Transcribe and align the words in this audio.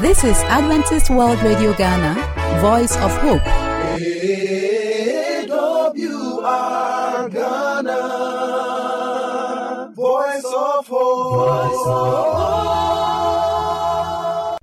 This 0.00 0.24
is 0.24 0.36
Adventist 0.42 1.08
World 1.08 1.40
Radio 1.40 1.72
Ghana, 1.72 2.60
Voice 2.60 2.94
of 2.98 3.10
Hope. 3.16 3.40
AWR 3.40 4.52
Ghana, 7.32 7.92
Voice 9.94 10.44
of 10.54 10.86
Hope. 10.86 12.20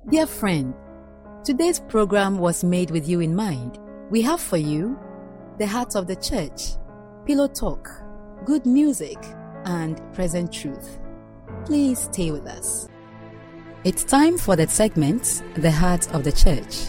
Dear 0.08 0.26
friend, 0.28 0.72
today's 1.42 1.80
program 1.80 2.38
was 2.38 2.62
made 2.62 2.92
with 2.92 3.08
you 3.08 3.18
in 3.18 3.34
mind. 3.34 3.80
We 4.10 4.22
have 4.22 4.40
for 4.40 4.58
you 4.58 4.96
the 5.58 5.66
heart 5.66 5.96
of 5.96 6.06
the 6.06 6.14
church, 6.14 6.76
pillow 7.26 7.48
talk, 7.48 7.90
good 8.44 8.66
music, 8.66 9.18
and 9.64 10.00
present 10.12 10.52
truth. 10.52 11.00
Please 11.64 11.98
stay 11.98 12.30
with 12.30 12.46
us. 12.46 12.88
It's 13.84 14.02
time 14.02 14.38
for 14.38 14.56
the 14.56 14.66
segment, 14.66 15.42
The 15.56 15.70
Heart 15.70 16.10
of 16.14 16.24
the 16.24 16.32
Church. 16.32 16.88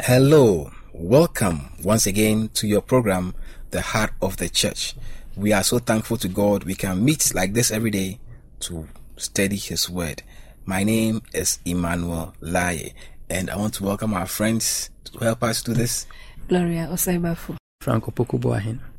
Hello, 0.00 0.70
welcome 0.94 1.68
once 1.84 2.06
again 2.06 2.48
to 2.54 2.66
your 2.66 2.80
program, 2.80 3.34
The 3.70 3.82
Heart 3.82 4.12
of 4.22 4.38
the 4.38 4.48
Church. 4.48 4.94
We 5.36 5.52
are 5.52 5.62
so 5.62 5.78
thankful 5.78 6.16
to 6.16 6.28
God 6.28 6.64
we 6.64 6.74
can 6.74 7.04
meet 7.04 7.34
like 7.34 7.52
this 7.52 7.70
every 7.70 7.90
day 7.90 8.18
to 8.60 8.88
study 9.18 9.56
His 9.56 9.90
Word. 9.90 10.22
My 10.64 10.84
name 10.84 11.20
is 11.34 11.58
Emmanuel 11.66 12.32
Laye, 12.40 12.94
and 13.28 13.50
I 13.50 13.58
want 13.58 13.74
to 13.74 13.84
welcome 13.84 14.14
our 14.14 14.24
friends 14.24 14.88
to 15.12 15.18
help 15.18 15.42
us 15.42 15.62
do 15.62 15.74
this. 15.74 16.06
Gloria 16.48 16.88
Osaibafu. 16.90 17.58
Franco. 17.88 18.10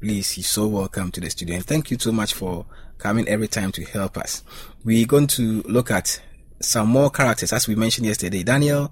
Please, 0.02 0.35
you're 0.35 0.43
so 0.43 0.66
welcome 0.66 1.11
to 1.11 1.21
the 1.21 1.30
studio, 1.30 1.57
and 1.57 1.63
thank 1.63 1.91
you 1.91 1.99
so 1.99 2.11
much 2.11 2.34
for 2.34 2.66
coming 2.97 3.27
every 3.27 3.47
time 3.47 3.71
to 3.71 3.84
help 3.84 4.17
us. 4.17 4.43
We're 4.84 5.05
going 5.05 5.27
to 5.27 5.61
look 5.67 5.91
at 5.91 6.19
some 6.59 6.88
more 6.89 7.11
characters, 7.11 7.53
as 7.53 7.67
we 7.67 7.75
mentioned 7.75 8.08
yesterday 8.08 8.41
Daniel, 8.41 8.91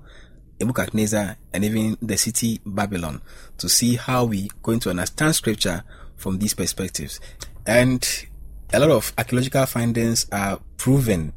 Nebuchadnezzar, 0.60 1.38
and 1.52 1.66
even 1.66 1.98
the 2.00 2.16
city 2.16 2.62
Babylon, 2.64 3.24
to 3.58 3.68
see 3.68 3.96
how 3.96 4.26
we're 4.26 4.50
going 4.62 4.80
to 4.82 4.92
understand 4.92 5.34
scripture 5.34 5.84
from 6.16 6.38
these 6.38 6.54
perspectives. 6.54 7.20
And 7.66 8.08
a 8.72 8.80
lot 8.80 8.92
of 8.92 9.14
archaeological 9.18 9.66
findings 9.66 10.28
are 10.32 10.60
proven 10.78 11.34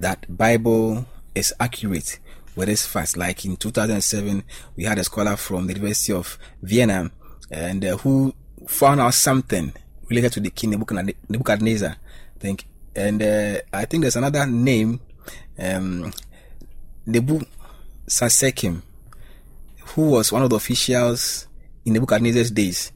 that 0.00 0.36
Bible 0.36 1.06
is 1.36 1.54
accurate 1.60 2.18
with 2.56 2.68
its 2.68 2.84
facts. 2.84 3.16
Like 3.16 3.44
in 3.44 3.56
2007, 3.56 4.42
we 4.74 4.82
had 4.82 4.98
a 4.98 5.04
scholar 5.04 5.36
from 5.36 5.68
the 5.68 5.74
University 5.74 6.12
of 6.12 6.40
Vienna 6.60 7.12
and 7.50 7.84
uh, 7.84 7.96
who 7.98 8.34
found 8.66 9.00
out 9.00 9.14
something 9.14 9.72
related 10.08 10.32
to 10.32 10.40
the 10.40 10.50
king 10.50 10.70
Nebuchadnezzar. 10.70 11.90
I 11.90 12.38
think, 12.38 12.66
and 12.94 13.22
uh, 13.22 13.60
I 13.72 13.84
think 13.84 14.02
there's 14.02 14.16
another 14.16 14.46
name, 14.46 15.00
um, 15.58 16.12
Nebu 17.06 17.40
Sasekim, 18.06 18.82
who 19.94 20.10
was 20.10 20.32
one 20.32 20.42
of 20.42 20.50
the 20.50 20.56
officials 20.56 21.48
in 21.84 21.94
Nebuchadnezzar's 21.94 22.50
days. 22.50 22.92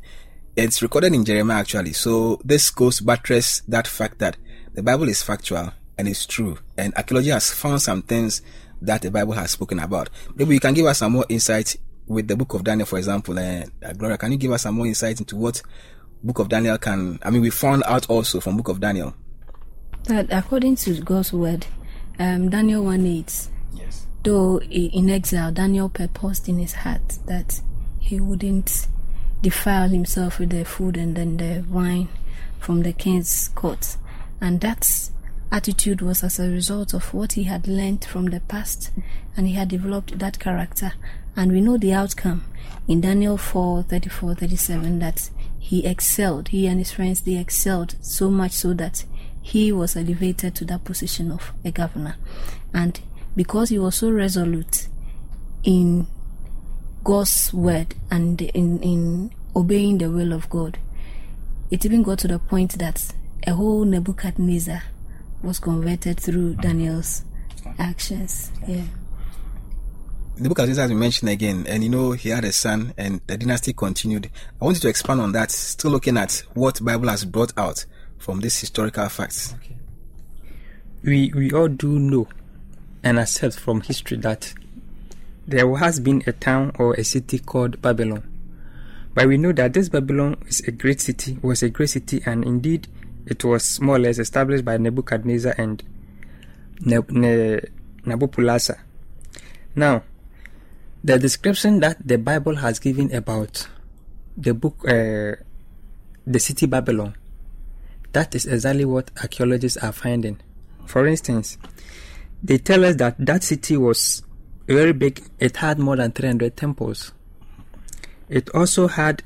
It's 0.57 0.83
recorded 0.83 1.15
in 1.15 1.25
Jeremiah 1.25 1.61
actually. 1.61 1.93
So 1.93 2.41
this 2.45 2.71
goes 2.71 3.01
buttress 3.01 3.61
that 3.69 3.89
fact 3.89 4.19
that 4.19 4.37
the 4.73 4.83
Bible 4.83 5.09
is 5.09 5.23
factual 5.23 5.73
and 5.99 6.09
it's 6.09 6.27
true. 6.27 6.59
And 6.77 6.95
archaeology 6.95 7.31
has 7.31 7.51
found 7.51 7.83
some 7.83 8.03
things 8.03 8.43
that 8.81 9.03
the 9.03 9.11
Bible 9.11 9.33
has 9.33 9.53
spoken 9.53 9.79
about. 9.81 10.11
Maybe 10.35 10.55
you 10.55 10.61
can 10.61 10.75
give 10.75 10.87
us 10.87 10.99
some 10.99 11.13
more 11.13 11.27
insight 11.29 11.77
with 12.07 12.29
the 12.29 12.37
book 12.37 12.55
of 12.55 12.65
Daniel, 12.65 12.87
for 12.87 12.99
example. 12.99 13.39
Uh, 13.39 13.65
Gloria, 13.97 14.19
can 14.19 14.33
you 14.33 14.39
give 14.39 14.53
us 14.53 14.63
some 14.63 14.75
more 14.75 14.87
insight 14.87 15.21
into 15.21 15.37
what 15.37 15.63
book 16.23 16.39
of 16.39 16.49
Daniel 16.49 16.79
can, 16.79 17.19
I 17.23 17.31
mean, 17.31 17.43
we 17.43 17.51
found 17.51 17.83
out 17.87 18.09
also 18.09 18.41
from 18.41 18.57
book 18.57 18.69
of 18.69 18.81
Daniel. 18.81 19.15
That 20.05 20.27
according 20.31 20.77
to 20.77 21.01
God's 21.01 21.33
word, 21.33 21.67
um, 22.19 22.51
Daniel 22.51 22.85
1 22.85 23.07
8, 23.07 23.49
Yes. 23.75 24.07
though 24.23 24.61
in 24.61 25.11
exile, 25.11 25.53
Daniel 25.53 25.89
purposed 25.89 26.49
in 26.49 26.59
his 26.59 26.73
heart 26.75 27.19
that 27.27 27.61
he 28.01 28.21
wouldn't 28.21 28.87
defile 29.43 29.89
himself 29.89 30.39
with 30.39 30.51
the 30.51 30.65
food 30.65 30.97
and 30.97 31.17
then 31.17 31.37
the 31.37 31.65
wine 31.69 32.09
from 32.59 32.83
the 32.83 32.93
king's 32.93 33.49
court. 33.49 33.97
And 34.41 34.61
that 34.61 35.11
attitude 35.53 36.01
was 36.03 36.23
as 36.25 36.39
a 36.39 36.49
result 36.49 36.95
of 36.95 37.13
what 37.15 37.33
he 37.33 37.45
had 37.45 37.67
learned 37.69 38.05
from 38.05 38.27
the 38.27 38.41
past 38.41 38.91
and 39.37 39.47
he 39.47 39.55
had 39.55 39.69
developed 39.69 40.19
that 40.19 40.39
character. 40.39 40.93
And 41.37 41.53
we 41.53 41.61
know 41.61 41.77
the 41.77 41.93
outcome 41.93 42.45
in 42.87 43.01
Daniel 43.01 43.37
4 43.37 43.85
34 43.85 44.35
37 44.35 44.99
that 45.01 45.31
he 45.59 45.87
excelled, 45.87 46.49
he 46.49 46.67
and 46.67 46.79
his 46.79 46.93
friends, 46.93 47.23
they 47.23 47.37
excelled 47.37 47.97
so 48.03 48.31
much 48.31 48.53
so 48.53 48.75
that 48.75 49.05
he 49.41 49.73
was 49.73 49.97
elevated 49.97 50.55
to 50.55 50.65
that 50.67 50.85
position 50.85 51.31
of 51.31 51.53
a 51.65 51.71
governor. 51.71 52.17
And 52.73 53.01
because 53.35 53.71
he 53.71 53.79
was 53.79 53.97
so 53.97 54.11
resolute 54.11 54.89
in 55.63 56.07
God's 57.03 57.53
word 57.53 57.95
and 58.11 58.41
in, 58.41 58.83
in 58.83 59.31
obeying 59.57 59.99
the 59.99 60.11
will 60.11 60.33
of 60.33 60.49
God, 60.51 60.79
it 61.71 61.85
even 61.85 62.03
got 62.03 62.19
to 62.21 62.29
the 62.29 62.39
point 62.39 62.79
that 62.79 63.13
a 63.47 63.55
whole 63.55 63.85
Nebuchadnezzar 63.85 64.83
was 65.43 65.59
converted 65.59 66.21
through 66.21 66.55
Daniel's 66.57 67.25
actions. 67.79 68.51
Yeah. 68.67 68.85
The 70.37 70.49
book 70.49 70.59
of 70.59 70.65
Genesis 70.65 70.83
has 70.83 70.91
been 70.91 70.99
mentioned 70.99 71.31
again, 71.31 71.65
and 71.69 71.85
you 71.85 71.89
know, 71.89 72.11
he 72.11 72.31
had 72.31 72.45
a 72.45 72.51
son, 72.51 72.93
and 72.99 73.21
the 73.29 73.37
dynasty 73.37 73.73
continued. 73.73 74.31
I 74.61 74.65
want 74.65 74.79
you 74.79 74.81
to 74.81 74.89
expand 74.89 75.21
on 75.21 75.31
that, 75.31 75.53
still 75.53 75.93
looking 75.93 76.17
at 76.17 76.43
what 76.55 76.85
Bible 76.85 77.09
has 77.09 77.25
brought 77.25 77.53
out 77.57 77.87
from 78.19 78.41
these 78.41 78.59
historical 78.59 79.09
facts. 79.09 79.55
We 81.05 81.33
we 81.33 81.53
all 81.53 81.69
do 81.69 82.01
know 82.01 82.27
and 83.05 83.21
accept 83.21 83.61
from 83.61 83.83
history 83.83 84.17
that 84.19 84.53
there 85.47 85.73
has 85.77 86.01
been 86.01 86.25
a 86.27 86.33
town 86.33 86.73
or 86.81 86.95
a 86.95 87.05
city 87.05 87.39
called 87.39 87.81
Babylon. 87.81 88.29
But 89.15 89.29
we 89.29 89.37
know 89.37 89.53
that 89.53 89.73
this 89.73 89.89
Babylon 89.89 90.43
is 90.49 90.61
a 90.63 90.73
great 90.73 91.01
city, 91.01 91.39
was 91.43 91.63
a 91.63 91.69
great 91.69 91.91
city, 91.91 92.23
and 92.27 92.45
indeed 92.45 92.89
it 93.27 93.45
was 93.45 93.81
more 93.81 93.97
or 93.97 94.01
less 94.01 94.19
established 94.19 94.65
by 94.65 94.79
Nebuchadnezzar 94.79 95.55
and 95.57 95.81
Neb- 96.81 97.11
ne-. 97.11 97.61
Now, 99.77 100.03
the 101.05 101.19
description 101.19 101.81
that 101.81 101.99
the 102.07 102.17
Bible 102.17 102.57
has 102.57 102.79
given 102.79 103.15
about 103.15 103.69
the 104.39 104.55
book, 104.55 104.77
uh, 104.89 105.37
the 106.27 106.39
city 106.39 106.65
Babylon, 106.65 107.15
that 108.13 108.35
is 108.35 108.47
exactly 108.47 108.87
what 108.87 109.11
archaeologists 109.21 109.77
are 109.77 109.93
finding. 109.93 110.41
For 110.87 111.07
instance, 111.07 111.59
they 112.43 112.57
tell 112.57 112.87
us 112.87 112.97
that 112.97 113.17
that 113.19 113.45
city 113.45 113.77
was 113.77 114.23
very 114.67 114.95
big. 114.95 115.23
It 115.39 115.59
had 115.59 115.79
more 115.79 115.97
than 115.97 116.11
300 116.13 116.57
temples. 116.57 117.13
It 118.31 118.49
also 118.51 118.89
had 118.89 119.23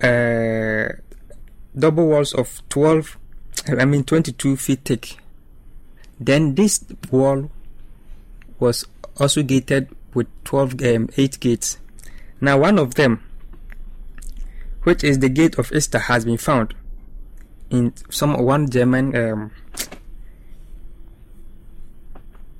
uh, 0.00 0.88
double 1.76 2.06
walls 2.06 2.32
of 2.32 2.62
12, 2.68 3.18
I 3.76 3.84
mean 3.84 4.04
22 4.04 4.56
feet 4.56 4.80
thick. 4.84 5.16
Then 6.20 6.54
this 6.54 6.84
wall 7.10 7.50
was 8.60 8.84
also 9.18 9.42
gated 9.42 9.88
with 10.14 10.26
12, 10.44 10.82
um, 10.82 11.08
8 11.16 11.40
gates. 11.40 11.78
Now, 12.40 12.58
one 12.58 12.78
of 12.78 12.94
them, 12.94 13.22
which 14.84 15.02
is 15.02 15.18
the 15.18 15.28
gate 15.28 15.58
of 15.58 15.72
Ishtar, 15.72 16.02
has 16.02 16.24
been 16.24 16.38
found 16.38 16.74
in 17.70 17.92
some 18.10 18.34
one 18.44 18.70
German. 18.70 19.14
Um, 19.16 19.50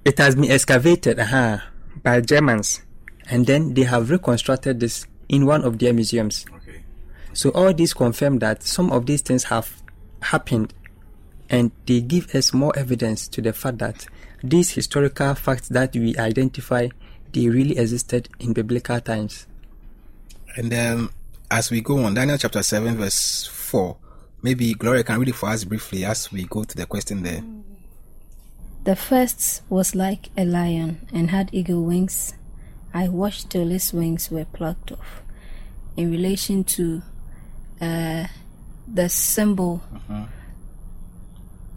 it 0.05 0.19
has 0.19 0.35
been 0.35 0.51
excavated 0.51 1.19
uh 1.19 1.59
by 2.03 2.21
Germans, 2.21 2.83
and 3.29 3.47
then 3.47 3.75
they 3.75 3.83
have 3.83 4.11
reconstructed 4.11 4.81
this 4.81 5.07
in 5.29 5.47
one 5.47 5.65
of 5.65 5.79
their 5.79 5.93
museums. 5.93 6.47
Okay. 6.55 6.83
So 7.33 7.51
all 7.51 7.73
this 7.73 7.95
confirm 7.95 8.39
that 8.39 8.63
some 8.63 8.91
of 8.93 9.07
these 9.07 9.23
things 9.23 9.45
have 9.45 9.83
happened, 10.23 10.75
and 11.49 11.71
they 11.87 12.01
give 12.01 12.35
us 12.35 12.53
more 12.53 12.77
evidence 12.77 13.29
to 13.29 13.43
the 13.43 13.53
fact 13.53 13.79
that 13.79 14.07
these 14.43 14.71
historical 14.71 15.35
facts 15.35 15.69
that 15.69 15.95
we 15.95 16.17
identify 16.17 16.89
they 17.33 17.49
really 17.49 17.79
existed 17.79 18.29
in 18.41 18.53
biblical 18.53 19.01
times. 19.01 19.47
And 20.57 20.73
um, 20.75 21.13
as 21.51 21.71
we 21.71 21.81
go 21.81 22.05
on, 22.05 22.15
Daniel 22.15 22.39
chapter 22.39 22.63
7, 22.63 22.97
verse 22.97 23.47
4, 23.47 23.97
maybe 24.43 24.75
Gloria 24.75 25.05
can 25.05 25.19
read 25.19 25.29
it 25.29 25.35
for 25.35 25.49
us 25.49 25.65
briefly 25.65 26.05
as 26.05 26.33
we 26.33 26.45
go 26.45 26.65
to 26.65 26.77
the 26.77 26.87
question 26.87 27.23
there. 27.23 27.43
The 28.85 28.97
first 28.97 29.63
was 29.69 29.95
like 29.95 30.31
a 30.37 30.45
lion 30.45 31.07
and 31.13 31.31
had 31.31 31.51
eagle 31.53 31.85
wings. 31.85 32.35
I 32.95 33.09
watched 33.09 33.51
till 33.51 33.69
his 33.69 33.93
wings 33.93 34.31
were 34.31 34.47
plucked 34.47 34.93
off. 34.93 35.23
In 35.97 36.11
relation 36.11 36.65
to 36.65 37.03
uh, 37.81 38.27
the 38.87 39.09
symbol 39.09 39.83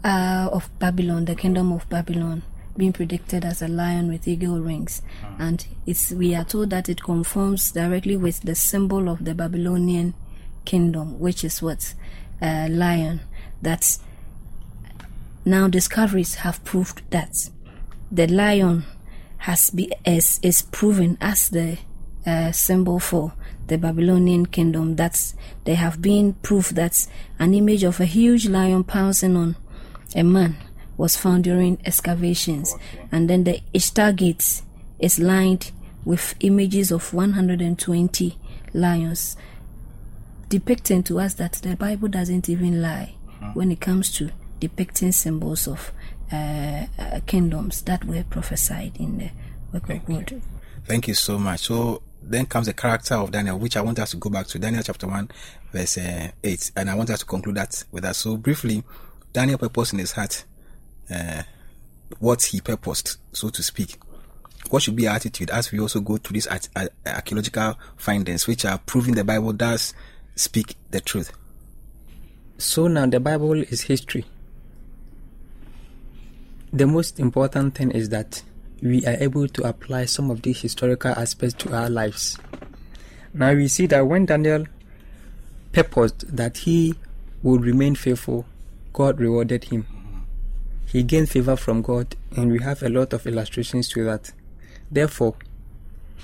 uh, 0.04 0.48
of 0.52 0.70
Babylon, 0.78 1.26
the 1.26 1.34
kingdom 1.34 1.72
of 1.72 1.88
Babylon, 1.88 2.42
being 2.76 2.92
predicted 2.92 3.44
as 3.44 3.62
a 3.62 3.68
lion 3.68 4.08
with 4.08 4.26
eagle 4.26 4.60
wings, 4.60 5.02
and 5.38 5.66
it's 5.86 6.10
we 6.10 6.34
are 6.34 6.44
told 6.44 6.70
that 6.70 6.88
it 6.88 7.02
conforms 7.02 7.72
directly 7.72 8.16
with 8.16 8.40
the 8.42 8.54
symbol 8.54 9.08
of 9.08 9.24
the 9.24 9.34
Babylonian 9.34 10.14
kingdom, 10.64 11.18
which 11.18 11.44
is 11.44 11.62
what 11.62 11.94
uh, 12.40 12.68
lion. 12.70 13.20
That's 13.60 14.00
now 15.44 15.68
discoveries 15.68 16.36
have 16.36 16.64
proved 16.64 17.02
that 17.10 17.50
the 18.10 18.26
lion 18.26 18.84
has 19.38 19.70
be 19.70 19.92
is, 20.06 20.38
is 20.42 20.62
proven 20.62 21.18
as 21.20 21.48
the 21.48 21.78
uh, 22.26 22.52
symbol 22.52 22.98
for 22.98 23.32
the 23.66 23.76
Babylonian 23.76 24.46
kingdom. 24.46 24.96
That's 24.96 25.34
there 25.64 25.76
have 25.76 26.00
been 26.00 26.34
proof 26.34 26.70
that 26.70 27.06
an 27.38 27.54
image 27.54 27.84
of 27.84 28.00
a 28.00 28.04
huge 28.04 28.46
lion 28.46 28.84
pouncing 28.84 29.36
on 29.36 29.56
a 30.14 30.22
man 30.22 30.56
was 31.02 31.16
found 31.16 31.42
during 31.42 31.76
excavations, 31.84 32.72
okay. 32.74 33.08
and 33.10 33.28
then 33.28 33.42
the 33.42 33.60
Ishtar 33.74 34.12
Gate 34.12 34.62
is 35.00 35.18
lined 35.18 35.72
with 36.04 36.36
images 36.38 36.92
of 36.92 37.12
120 37.12 38.38
lions, 38.72 39.36
depicting 40.48 41.02
to 41.02 41.18
us 41.18 41.34
that 41.34 41.54
the 41.54 41.74
Bible 41.74 42.06
doesn't 42.06 42.48
even 42.48 42.80
lie 42.80 43.14
hmm. 43.40 43.46
when 43.46 43.72
it 43.72 43.80
comes 43.80 44.12
to 44.12 44.30
depicting 44.60 45.10
symbols 45.10 45.66
of 45.66 45.90
uh, 46.32 46.86
uh, 46.96 47.18
kingdoms 47.26 47.82
that 47.82 48.04
were 48.04 48.22
prophesied 48.22 48.96
in 49.00 49.18
the 49.18 49.30
work 49.72 49.88
Thank 49.88 50.08
of 50.08 50.26
God. 50.26 50.42
Thank 50.84 51.08
you 51.08 51.14
so 51.14 51.36
much. 51.36 51.62
So 51.62 52.00
then 52.22 52.46
comes 52.46 52.68
the 52.68 52.74
character 52.74 53.16
of 53.16 53.32
Daniel, 53.32 53.58
which 53.58 53.76
I 53.76 53.80
want 53.80 53.98
us 53.98 54.12
to 54.12 54.18
go 54.18 54.30
back 54.30 54.46
to 54.46 54.58
Daniel 54.60 54.84
chapter 54.84 55.08
1, 55.08 55.32
verse 55.72 55.98
uh, 55.98 56.28
8. 56.44 56.70
And 56.76 56.88
I 56.88 56.94
want 56.94 57.10
us 57.10 57.18
to 57.18 57.26
conclude 57.26 57.56
that 57.56 57.82
with 57.90 58.04
us. 58.04 58.18
So 58.18 58.36
briefly, 58.36 58.84
Daniel 59.32 59.58
purposed 59.58 59.94
in 59.94 59.98
his 59.98 60.12
heart 60.12 60.44
uh, 61.12 61.42
what 62.18 62.42
he 62.42 62.60
purposed, 62.60 63.18
so 63.32 63.48
to 63.50 63.62
speak. 63.62 63.96
What 64.70 64.82
should 64.82 64.96
be 64.96 65.08
our 65.08 65.16
attitude 65.16 65.50
as 65.50 65.72
we 65.72 65.80
also 65.80 66.00
go 66.00 66.16
through 66.16 66.34
these 66.34 66.48
archaeological 67.06 67.78
findings, 67.96 68.46
which 68.46 68.64
are 68.64 68.78
proving 68.78 69.14
the 69.14 69.24
Bible 69.24 69.52
does 69.52 69.92
speak 70.36 70.76
the 70.90 71.00
truth? 71.00 71.32
So 72.58 72.86
now 72.88 73.06
the 73.06 73.20
Bible 73.20 73.54
is 73.54 73.82
history. 73.82 74.24
The 76.72 76.86
most 76.86 77.18
important 77.20 77.74
thing 77.74 77.90
is 77.90 78.08
that 78.10 78.42
we 78.80 79.04
are 79.04 79.16
able 79.20 79.48
to 79.48 79.62
apply 79.68 80.06
some 80.06 80.30
of 80.30 80.42
these 80.42 80.60
historical 80.62 81.10
aspects 81.10 81.54
to 81.64 81.74
our 81.74 81.90
lives. 81.90 82.38
Now 83.34 83.52
we 83.52 83.68
see 83.68 83.86
that 83.86 84.06
when 84.06 84.26
Daniel 84.26 84.66
purposed 85.72 86.36
that 86.36 86.58
he 86.58 86.94
would 87.42 87.64
remain 87.64 87.94
faithful, 87.94 88.46
God 88.92 89.20
rewarded 89.20 89.64
him. 89.64 89.86
He 90.92 91.02
gained 91.02 91.30
favor 91.30 91.56
from 91.56 91.80
God, 91.80 92.16
and 92.36 92.52
we 92.52 92.60
have 92.62 92.82
a 92.82 92.90
lot 92.90 93.14
of 93.14 93.26
illustrations 93.26 93.88
to 93.88 94.04
that. 94.04 94.30
Therefore, 94.90 95.36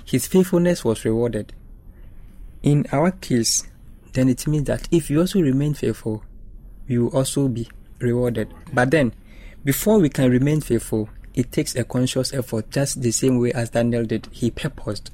his 0.04 0.26
faithfulness 0.26 0.84
was 0.84 1.06
rewarded. 1.06 1.54
In 2.62 2.84
our 2.92 3.12
case, 3.12 3.66
then 4.12 4.28
it 4.28 4.46
means 4.46 4.66
that 4.66 4.86
if 4.90 5.08
you 5.08 5.20
also 5.20 5.40
remain 5.40 5.72
faithful, 5.72 6.22
you 6.86 7.04
will 7.04 7.16
also 7.16 7.48
be 7.48 7.66
rewarded. 7.98 8.52
But 8.70 8.90
then, 8.90 9.14
before 9.64 10.00
we 10.00 10.10
can 10.10 10.30
remain 10.30 10.60
faithful, 10.60 11.08
it 11.32 11.50
takes 11.50 11.74
a 11.74 11.84
conscious 11.84 12.34
effort 12.34 12.70
just 12.70 13.00
the 13.00 13.10
same 13.10 13.38
way 13.38 13.52
as 13.52 13.70
Daniel 13.70 14.04
did. 14.04 14.28
He 14.32 14.50
purposed. 14.50 15.10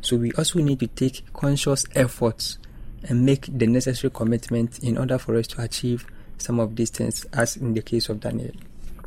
So 0.00 0.16
we 0.16 0.32
also 0.32 0.58
need 0.58 0.80
to 0.80 0.88
take 0.88 1.32
conscious 1.32 1.86
efforts 1.94 2.58
and 3.04 3.24
make 3.24 3.46
the 3.46 3.68
necessary 3.68 4.10
commitment 4.10 4.80
in 4.80 4.98
order 4.98 5.16
for 5.16 5.36
us 5.36 5.46
to 5.48 5.62
achieve 5.62 6.06
some 6.38 6.58
of 6.58 6.74
these 6.74 6.90
things, 6.90 7.24
as 7.32 7.56
in 7.56 7.74
the 7.74 7.82
case 7.82 8.08
of 8.08 8.18
Daniel. 8.18 8.50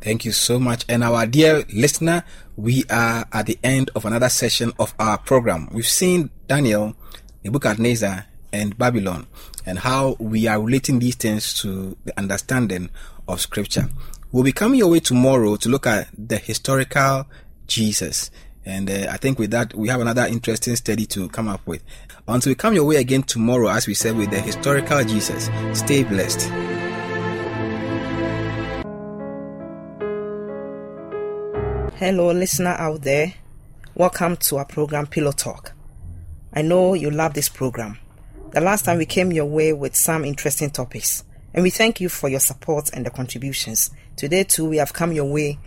Thank 0.00 0.24
you 0.24 0.32
so 0.32 0.58
much. 0.58 0.84
And 0.88 1.04
our 1.04 1.26
dear 1.26 1.64
listener, 1.72 2.24
we 2.56 2.84
are 2.90 3.26
at 3.32 3.46
the 3.46 3.58
end 3.62 3.90
of 3.94 4.04
another 4.04 4.28
session 4.28 4.72
of 4.78 4.94
our 4.98 5.18
program. 5.18 5.68
We've 5.72 5.86
seen 5.86 6.30
Daniel, 6.46 6.96
Nebuchadnezzar, 7.44 8.24
and 8.52 8.76
Babylon, 8.76 9.26
and 9.66 9.78
how 9.78 10.16
we 10.18 10.46
are 10.46 10.60
relating 10.60 10.98
these 10.98 11.16
things 11.16 11.54
to 11.60 11.96
the 12.04 12.18
understanding 12.18 12.90
of 13.28 13.40
Scripture. 13.40 13.88
We'll 14.32 14.44
be 14.44 14.52
coming 14.52 14.78
your 14.78 14.88
way 14.88 15.00
tomorrow 15.00 15.56
to 15.56 15.68
look 15.68 15.86
at 15.86 16.08
the 16.16 16.36
historical 16.36 17.26
Jesus. 17.66 18.30
And 18.64 18.90
uh, 18.90 19.08
I 19.10 19.16
think 19.16 19.38
with 19.38 19.50
that, 19.52 19.74
we 19.74 19.88
have 19.88 20.00
another 20.00 20.26
interesting 20.26 20.76
study 20.76 21.06
to 21.06 21.28
come 21.28 21.48
up 21.48 21.66
with. 21.66 21.82
Until 22.26 22.50
we 22.50 22.54
come 22.54 22.74
your 22.74 22.84
way 22.84 22.96
again 22.96 23.22
tomorrow, 23.22 23.68
as 23.68 23.86
we 23.86 23.94
said, 23.94 24.16
with 24.16 24.30
the 24.30 24.40
historical 24.40 25.04
Jesus, 25.04 25.50
stay 25.72 26.04
blessed. 26.04 26.50
Hello, 32.00 32.32
listener 32.32 32.76
out 32.78 33.02
there. 33.02 33.34
Welcome 33.94 34.36
to 34.36 34.56
our 34.56 34.64
program, 34.64 35.06
Pillow 35.06 35.32
Talk. 35.32 35.72
I 36.50 36.62
know 36.62 36.94
you 36.94 37.10
love 37.10 37.34
this 37.34 37.50
program. 37.50 37.98
The 38.52 38.62
last 38.62 38.86
time 38.86 38.96
we 38.96 39.04
came 39.04 39.30
your 39.32 39.44
way 39.44 39.74
with 39.74 39.94
some 39.94 40.24
interesting 40.24 40.70
topics, 40.70 41.24
and 41.52 41.62
we 41.62 41.68
thank 41.68 42.00
you 42.00 42.08
for 42.08 42.30
your 42.30 42.40
support 42.40 42.88
and 42.94 43.04
the 43.04 43.10
contributions. 43.10 43.90
Today, 44.16 44.44
too, 44.44 44.66
we 44.66 44.78
have 44.78 44.94
come 44.94 45.12
your 45.12 45.30
way 45.30 45.58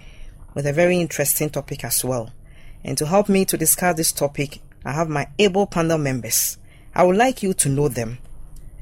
with 0.55 0.65
a 0.65 0.73
very 0.73 0.99
interesting 0.99 1.51
topic 1.51 1.83
as 1.83 2.03
well. 2.03 2.31
And 2.83 2.97
to 2.97 3.05
help 3.05 3.29
me 3.29 3.45
to 3.45 3.55
discuss 3.55 3.95
this 3.95 4.11
topic, 4.11 4.59
I 4.83 4.91
have 4.91 5.09
my 5.09 5.27
able 5.37 5.67
panel 5.67 5.99
members. 5.99 6.57
I 6.95 7.03
would 7.03 7.15
like 7.15 7.43
you 7.43 7.53
to 7.53 7.69
know 7.69 7.89
them. 7.89 8.17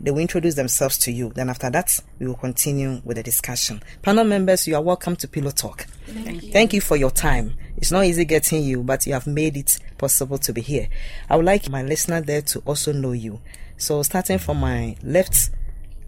They 0.04 0.10
will 0.10 0.20
introduce 0.20 0.56
themselves 0.56 0.98
to 1.00 1.12
you. 1.12 1.32
Then, 1.36 1.48
after 1.48 1.70
that, 1.70 2.00
we 2.18 2.26
will 2.26 2.36
continue 2.36 3.02
with 3.06 3.18
the 3.18 3.24
discussion. 3.24 3.84
Panel 4.02 4.24
members, 4.24 4.68
you 4.68 4.74
are 4.76 4.82
welcome 4.82 5.16
to 5.18 5.28
Pillow 5.28 5.52
Talk. 5.52 5.86
Thank 6.08 6.42
you. 6.42 6.52
Thank 6.52 6.74
you 6.74 6.82
for 6.82 6.98
your 6.98 7.12
time. 7.12 7.54
It's 7.78 7.92
not 7.92 8.06
easy 8.06 8.26
getting 8.26 8.64
you, 8.64 8.82
but 8.82 9.06
you 9.06 9.14
have 9.14 9.28
made 9.28 9.58
it 9.58 9.78
possible 10.00 10.40
to 10.40 10.54
be 10.54 10.62
here. 10.62 10.88
I 11.30 11.36
would 11.36 11.46
like 11.46 11.70
my 11.70 11.84
listener 11.84 12.20
there 12.20 12.42
to 12.42 12.60
also 12.62 12.92
know 12.92 13.12
you. 13.12 13.42
So, 13.78 14.02
starting 14.02 14.40
from 14.40 14.60
my 14.60 14.96
left, 15.04 15.52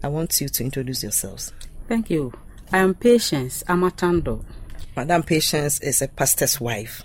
I 0.02 0.08
want 0.08 0.40
you 0.40 0.48
to 0.48 0.64
introduce 0.64 1.04
yourselves. 1.04 1.52
Thank 1.86 2.10
you. 2.10 2.32
I 2.72 2.78
am 2.78 2.94
Patience 2.94 3.62
Amatando. 3.68 4.44
Madam 4.96 5.22
Patience 5.22 5.80
is 5.80 6.02
a 6.02 6.08
pastor's 6.08 6.60
wife. 6.60 7.04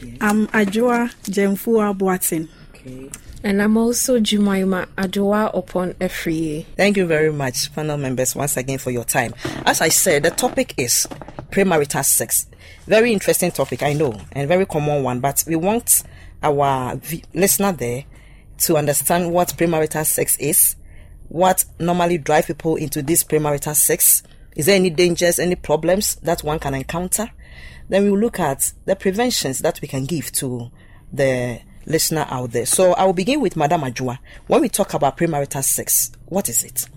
Yes. 0.00 0.18
I'm 0.20 0.46
Ajua 0.48 1.12
Jemfua 1.24 1.96
Boatin. 1.98 2.48
Okay. 2.84 3.10
And 3.44 3.62
I'm 3.62 3.76
also 3.76 4.18
Jumaima 4.18 4.86
Ajoa 4.96 5.54
Opon 5.54 5.94
Efriye. 5.94 6.64
Thank 6.76 6.96
you 6.96 7.06
very 7.06 7.32
much, 7.32 7.72
panel 7.74 7.96
members, 7.96 8.34
once 8.34 8.56
again 8.56 8.78
for 8.78 8.90
your 8.90 9.04
time. 9.04 9.34
As 9.66 9.80
I 9.80 9.88
said, 9.88 10.24
the 10.24 10.30
topic 10.30 10.74
is 10.76 11.06
premarital 11.50 12.04
sex. 12.04 12.46
Very 12.86 13.12
interesting 13.12 13.50
topic, 13.50 13.82
I 13.82 13.92
know, 13.92 14.20
and 14.32 14.48
very 14.48 14.66
common 14.66 15.02
one, 15.02 15.20
but 15.20 15.44
we 15.46 15.56
want 15.56 16.02
our 16.42 16.96
v- 16.96 17.22
listener 17.34 17.72
there 17.72 18.04
to 18.58 18.76
understand 18.76 19.32
what 19.32 19.48
premarital 19.56 20.04
sex 20.04 20.36
is, 20.38 20.76
what 21.28 21.64
normally 21.78 22.18
drive 22.18 22.46
people 22.46 22.76
into 22.76 23.02
this 23.02 23.22
premarital 23.22 23.76
sex, 23.76 24.22
is 24.56 24.66
there 24.66 24.76
any 24.76 24.90
dangers, 24.90 25.38
any 25.38 25.54
problems 25.54 26.16
that 26.16 26.42
one 26.42 26.58
can 26.58 26.74
encounter? 26.74 27.30
Then 27.88 28.04
we 28.04 28.10
look 28.10 28.40
at 28.40 28.72
the 28.84 28.96
preventions 28.96 29.60
that 29.60 29.80
we 29.80 29.88
can 29.88 30.04
give 30.04 30.32
to 30.32 30.70
the 31.12 31.60
listener 31.86 32.26
out 32.30 32.52
there. 32.52 32.66
So 32.66 32.92
I 32.94 33.04
will 33.04 33.12
begin 33.12 33.40
with 33.40 33.56
Madam 33.56 33.82
Ajua. 33.82 34.18
When 34.46 34.60
we 34.60 34.68
talk 34.68 34.94
about 34.94 35.16
premarital 35.16 35.64
sex, 35.64 36.12
what 36.26 36.48
is 36.48 36.64
it? 36.64 36.88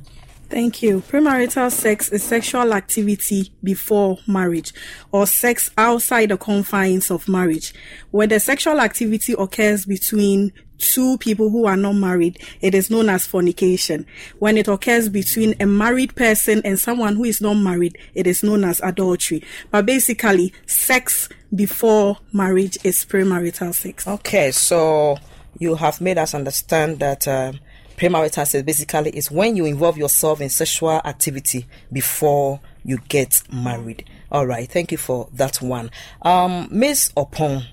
Thank 0.49 0.83
you. 0.83 1.01
Premarital 1.01 1.71
sex 1.71 2.09
is 2.09 2.23
sexual 2.23 2.73
activity 2.73 3.51
before 3.63 4.19
marriage 4.27 4.73
or 5.11 5.25
sex 5.25 5.71
outside 5.75 6.29
the 6.29 6.37
confines 6.37 7.09
of 7.09 7.27
marriage. 7.27 7.73
When 8.11 8.29
the 8.29 8.39
sexual 8.39 8.79
activity 8.79 9.33
occurs 9.37 9.85
between 9.85 10.53
two 10.77 11.17
people 11.17 11.49
who 11.49 11.65
are 11.65 11.77
not 11.77 11.93
married, 11.93 12.39
it 12.61 12.75
is 12.75 12.89
known 12.89 13.09
as 13.09 13.25
fornication. 13.25 14.05
When 14.39 14.57
it 14.57 14.67
occurs 14.67 15.09
between 15.09 15.55
a 15.59 15.65
married 15.65 16.15
person 16.15 16.61
and 16.65 16.79
someone 16.79 17.15
who 17.15 17.23
is 17.23 17.41
not 17.41 17.55
married, 17.55 17.97
it 18.13 18.27
is 18.27 18.43
known 18.43 18.63
as 18.63 18.79
adultery. 18.81 19.43
But 19.71 19.85
basically, 19.85 20.53
sex 20.65 21.29
before 21.53 22.17
marriage 22.33 22.77
is 22.83 23.05
premarital 23.05 23.73
sex. 23.73 24.07
Okay, 24.07 24.51
so 24.51 25.17
you 25.59 25.75
have 25.75 26.01
made 26.01 26.17
us 26.17 26.33
understand 26.33 26.99
that 26.99 27.27
uh, 27.27 27.53
premarital 27.97 28.45
sex 28.45 28.63
basically 28.63 29.11
is 29.11 29.31
when 29.31 29.55
you 29.55 29.65
involve 29.65 29.97
yourself 29.97 30.41
in 30.41 30.49
sexual 30.49 31.01
activity 31.05 31.65
before 31.91 32.59
you 32.83 32.99
get 33.07 33.41
married. 33.51 34.07
All 34.31 34.45
right, 34.45 34.69
thank 34.69 34.91
you 34.91 34.97
for 34.97 35.29
that 35.33 35.61
one. 35.61 35.89
Um, 36.21 36.67
Miss 36.71 37.11
Opon, 37.15 37.65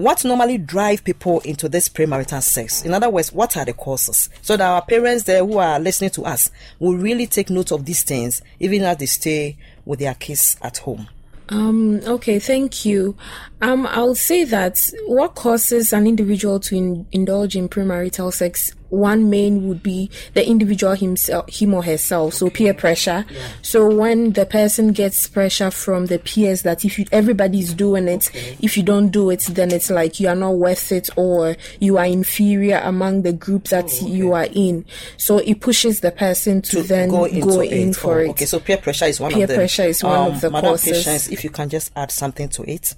what 0.00 0.24
normally 0.24 0.58
drive 0.58 1.04
people 1.04 1.40
into 1.40 1.68
this 1.68 1.88
premarital 1.88 2.42
sex? 2.42 2.84
In 2.84 2.94
other 2.94 3.10
words, 3.10 3.32
what 3.32 3.56
are 3.56 3.64
the 3.64 3.72
causes? 3.72 4.28
So 4.42 4.56
that 4.56 4.66
our 4.66 4.82
parents 4.82 5.24
there 5.24 5.44
who 5.44 5.58
are 5.58 5.78
listening 5.78 6.10
to 6.10 6.24
us 6.24 6.50
will 6.78 6.96
really 6.96 7.26
take 7.26 7.50
note 7.50 7.72
of 7.72 7.84
these 7.84 8.02
things, 8.02 8.42
even 8.58 8.82
as 8.84 8.96
they 8.98 9.06
stay 9.06 9.56
with 9.84 9.98
their 9.98 10.14
kids 10.14 10.56
at 10.62 10.78
home. 10.78 11.08
Um, 11.48 12.00
okay, 12.06 12.38
thank 12.38 12.84
you. 12.84 13.16
Um, 13.60 13.86
I'll 13.88 14.14
say 14.14 14.44
that 14.44 14.88
what 15.06 15.34
causes 15.34 15.92
an 15.92 16.06
individual 16.06 16.60
to 16.60 16.76
in- 16.76 17.06
indulge 17.10 17.56
in 17.56 17.68
premarital 17.68 18.32
sex 18.32 18.72
one 18.90 19.30
main 19.30 19.66
would 19.68 19.82
be 19.82 20.10
the 20.34 20.46
individual 20.46 20.94
himself, 20.94 21.48
him 21.48 21.74
or 21.74 21.82
herself. 21.82 22.34
So 22.34 22.50
peer 22.50 22.74
pressure. 22.74 23.24
Yeah. 23.30 23.48
So 23.62 23.88
when 23.94 24.32
the 24.32 24.46
person 24.46 24.92
gets 24.92 25.26
pressure 25.28 25.70
from 25.70 26.06
the 26.06 26.18
peers 26.18 26.62
that 26.62 26.84
if 26.84 26.98
you, 26.98 27.06
everybody's 27.12 27.72
doing 27.74 28.08
it, 28.08 28.28
Okay. 28.28 28.56
if 28.60 28.76
you 28.76 28.82
don't 28.82 29.08
do 29.10 29.30
it, 29.30 29.40
then 29.50 29.72
it's 29.72 29.90
like 29.90 30.20
you 30.20 30.28
are 30.28 30.34
not 30.36 30.56
worth 30.56 30.92
it 30.92 31.08
or 31.16 31.56
you 31.78 31.98
are 31.98 32.04
inferior 32.06 32.80
among 32.84 33.22
the 33.22 33.32
group 33.32 33.64
that 33.68 33.86
Oh, 34.02 34.06
you 34.06 34.32
are 34.32 34.48
in. 34.52 34.84
So 35.16 35.38
it 35.38 35.60
pushes 35.60 36.00
the 36.00 36.10
person 36.10 36.62
to, 36.62 36.82
then 36.82 37.08
go 37.10 37.28
go, 37.40 37.60
in 37.62 37.90
it. 37.90 37.96
for 37.96 38.16
Oh, 38.18 38.22
it. 38.24 38.28
Okay, 38.30 38.44
so 38.46 38.60
peer 38.60 38.76
pressure 38.76 39.06
is 39.06 39.20
one 39.20 39.32
Peer 39.32 39.44
of 39.44 39.48
them. 39.48 39.56
pressure 39.56 39.84
is 39.84 40.02
one 40.02 40.18
of 40.28 40.34
Um, 40.34 40.40
the 40.40 40.50
Madam 40.50 40.70
causes. 40.70 41.04
Patience, 41.04 41.28
if 41.28 41.44
you 41.44 41.50
can 41.50 41.68
just 41.68 41.90
add 41.96 42.10
something 42.10 42.48
to 42.50 42.62
it. 42.70 42.94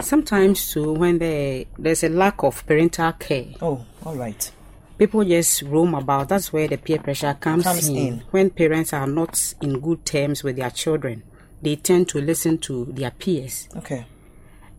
Sometimes 0.00 0.70
too, 0.72 0.92
when 0.92 1.18
there 1.18 1.64
there's 1.78 2.04
a 2.04 2.08
lack 2.08 2.42
of 2.44 2.64
parental 2.66 3.12
care, 3.12 3.46
Oh, 3.60 3.84
all 4.06 4.14
right. 4.14 4.50
People 4.98 5.24
just 5.24 5.62
roam 5.62 5.94
about. 5.94 6.28
That's 6.28 6.52
where 6.52 6.68
the 6.68 6.76
peer 6.76 6.98
pressure 6.98 7.34
comes, 7.34 7.64
Comes 7.64 7.88
in. 7.88 7.96
in. 7.96 8.22
When 8.30 8.50
parents 8.50 8.92
are 8.92 9.06
not 9.06 9.54
in 9.60 9.80
good 9.80 10.04
terms 10.04 10.42
with 10.42 10.56
their 10.56 10.70
children, 10.70 11.22
they 11.62 11.76
tend 11.76 12.08
to 12.10 12.20
listen 12.20 12.58
to 12.58 12.86
their 12.86 13.10
peers. 13.10 13.68
Okay. 13.76 14.06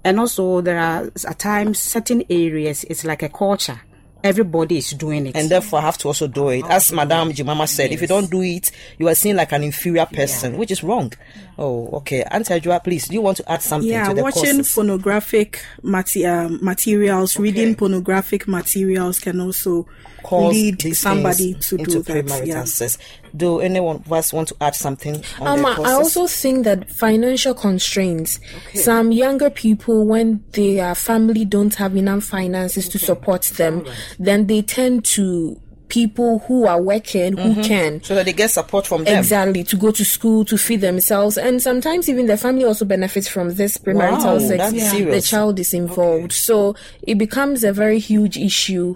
And 0.03 0.19
also, 0.19 0.61
there 0.61 0.79
are 0.79 1.11
at 1.27 1.39
times 1.39 1.79
certain 1.79 2.23
areas 2.29 2.83
it's 2.85 3.03
like 3.03 3.23
a 3.23 3.29
culture. 3.29 3.81
Everybody 4.21 4.77
is 4.77 4.91
doing 4.91 5.27
it. 5.27 5.35
And 5.35 5.49
therefore, 5.49 5.79
I 5.79 5.83
have 5.83 5.97
to 5.99 6.09
also 6.09 6.27
do 6.27 6.49
it. 6.49 6.65
As 6.65 6.91
Madame 6.91 7.31
Jimama 7.31 7.67
said, 7.69 7.91
if 7.91 8.01
you 8.01 8.07
don't 8.07 8.29
do 8.29 8.41
it, 8.41 8.69
you 8.97 9.07
are 9.07 9.15
seen 9.15 9.37
like 9.37 9.53
an 9.53 9.63
inferior 9.63 10.05
person, 10.05 10.57
which 10.57 10.71
is 10.71 10.83
wrong. 10.83 11.13
Oh, 11.61 11.89
okay. 11.97 12.23
Auntie 12.23 12.53
Ajua, 12.53 12.81
please, 12.81 13.09
do 13.09 13.15
you 13.15 13.21
want 13.21 13.35
to 13.37 13.51
add 13.51 13.61
something 13.61 13.89
yeah, 13.91 14.07
to 14.07 14.15
the 14.15 14.23
watching 14.23 14.57
causes? 14.57 14.73
pornographic 14.73 15.61
mate- 15.83 16.23
um, 16.25 16.57
materials, 16.63 17.37
reading 17.37 17.75
pornographic 17.75 18.47
materials 18.47 19.19
can 19.19 19.41
also 19.41 19.85
Cause 20.23 20.53
lead 20.53 20.95
somebody 20.95 21.55
to 21.55 21.75
into 21.75 21.91
do 21.91 22.01
that. 22.03 22.25
premarital 22.25 22.47
Yeah. 22.47 22.63
sex. 22.63 22.97
Do 23.35 23.59
anyone 23.59 23.97
of 23.97 24.11
us 24.13 24.31
want 24.31 24.47
to 24.49 24.55
add 24.61 24.73
something 24.73 25.21
on 25.41 25.59
Um, 25.59 25.65
I 25.65 25.91
also 25.91 26.27
think 26.27 26.63
that 26.63 26.89
financial 26.91 27.53
constraints. 27.53 28.39
Okay. 28.69 28.79
Some 28.79 29.11
younger 29.11 29.49
people, 29.49 30.05
when 30.07 30.41
their 30.53 30.95
family 30.95 31.43
don't 31.43 31.75
have 31.75 31.97
enough 31.97 32.23
finances 32.23 32.87
to 32.87 32.97
support 32.97 33.41
them, 33.57 33.83
then 34.17 34.47
they 34.47 34.61
tend 34.61 35.03
to 35.15 35.59
people 35.89 36.39
who 36.47 36.65
are 36.67 36.81
working 36.81 37.35
who 37.35 37.55
Mhm. 37.55 37.63
can 37.65 38.03
so 38.03 38.15
that 38.15 38.25
they 38.25 38.33
get 38.33 38.49
support 38.51 38.85
from 38.87 39.03
them. 39.03 39.17
Exactly, 39.17 39.63
to 39.63 39.75
go 39.75 39.91
to 39.91 40.05
school, 40.05 40.45
to 40.45 40.57
feed 40.57 40.81
themselves. 40.81 41.37
And 41.37 41.61
sometimes 41.61 42.07
even 42.07 42.27
the 42.27 42.37
family 42.37 42.63
also 42.63 42.85
benefits 42.85 43.27
from 43.27 43.55
this 43.55 43.77
premarital 43.77 44.23
Wow, 44.23 44.39
sex. 44.39 44.57
that's 44.57 44.91
The 44.93 45.21
child 45.21 45.59
is 45.59 45.73
involved. 45.73 46.31
So 46.31 46.75
it 47.01 47.17
becomes 47.17 47.63
a 47.63 47.73
very 47.73 47.99
huge 47.99 48.37
issue 48.37 48.95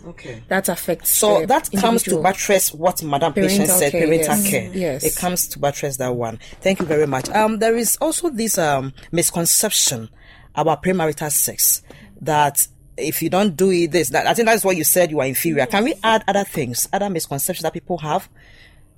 that 0.49 0.69
affects 0.69 1.11
So 1.17 1.45
that 1.47 1.69
comes 1.71 2.03
to 2.03 2.21
buttress 2.21 2.73
what 2.73 3.01
Madam 3.03 3.33
Parental 3.33 3.65
said, 3.67 3.91
care, 3.91 4.05
parental 4.07 4.37
yes. 4.37 4.49
care. 4.49 4.69
Yes. 4.73 5.03
It 5.03 5.15
comes 5.15 5.47
to 5.47 5.59
buttress 5.59 5.97
that 5.97 6.15
one. 6.15 6.39
Thank 6.61 6.79
you 6.79 6.85
very 6.85 7.07
much. 7.07 7.27
Um, 7.29 7.59
there 7.59 7.75
is 7.75 7.97
also 7.99 8.29
this 8.29 8.57
um 8.57 8.93
misconception 9.11 10.09
about 10.55 10.83
premarital 10.83 11.31
sex 11.31 11.81
that 12.21 12.67
if 12.97 13.21
you 13.21 13.29
don't 13.29 13.55
do 13.55 13.71
it, 13.71 13.91
this 13.91 14.09
that 14.09 14.27
I 14.27 14.33
think 14.33 14.47
that's 14.47 14.63
what 14.63 14.77
you 14.77 14.83
said 14.83 15.11
you 15.11 15.19
are 15.19 15.25
inferior. 15.25 15.65
Can 15.65 15.83
we 15.83 15.95
add 16.03 16.23
other 16.27 16.43
things, 16.43 16.87
other 16.93 17.09
misconceptions 17.09 17.63
that 17.63 17.73
people 17.73 17.97
have 17.99 18.29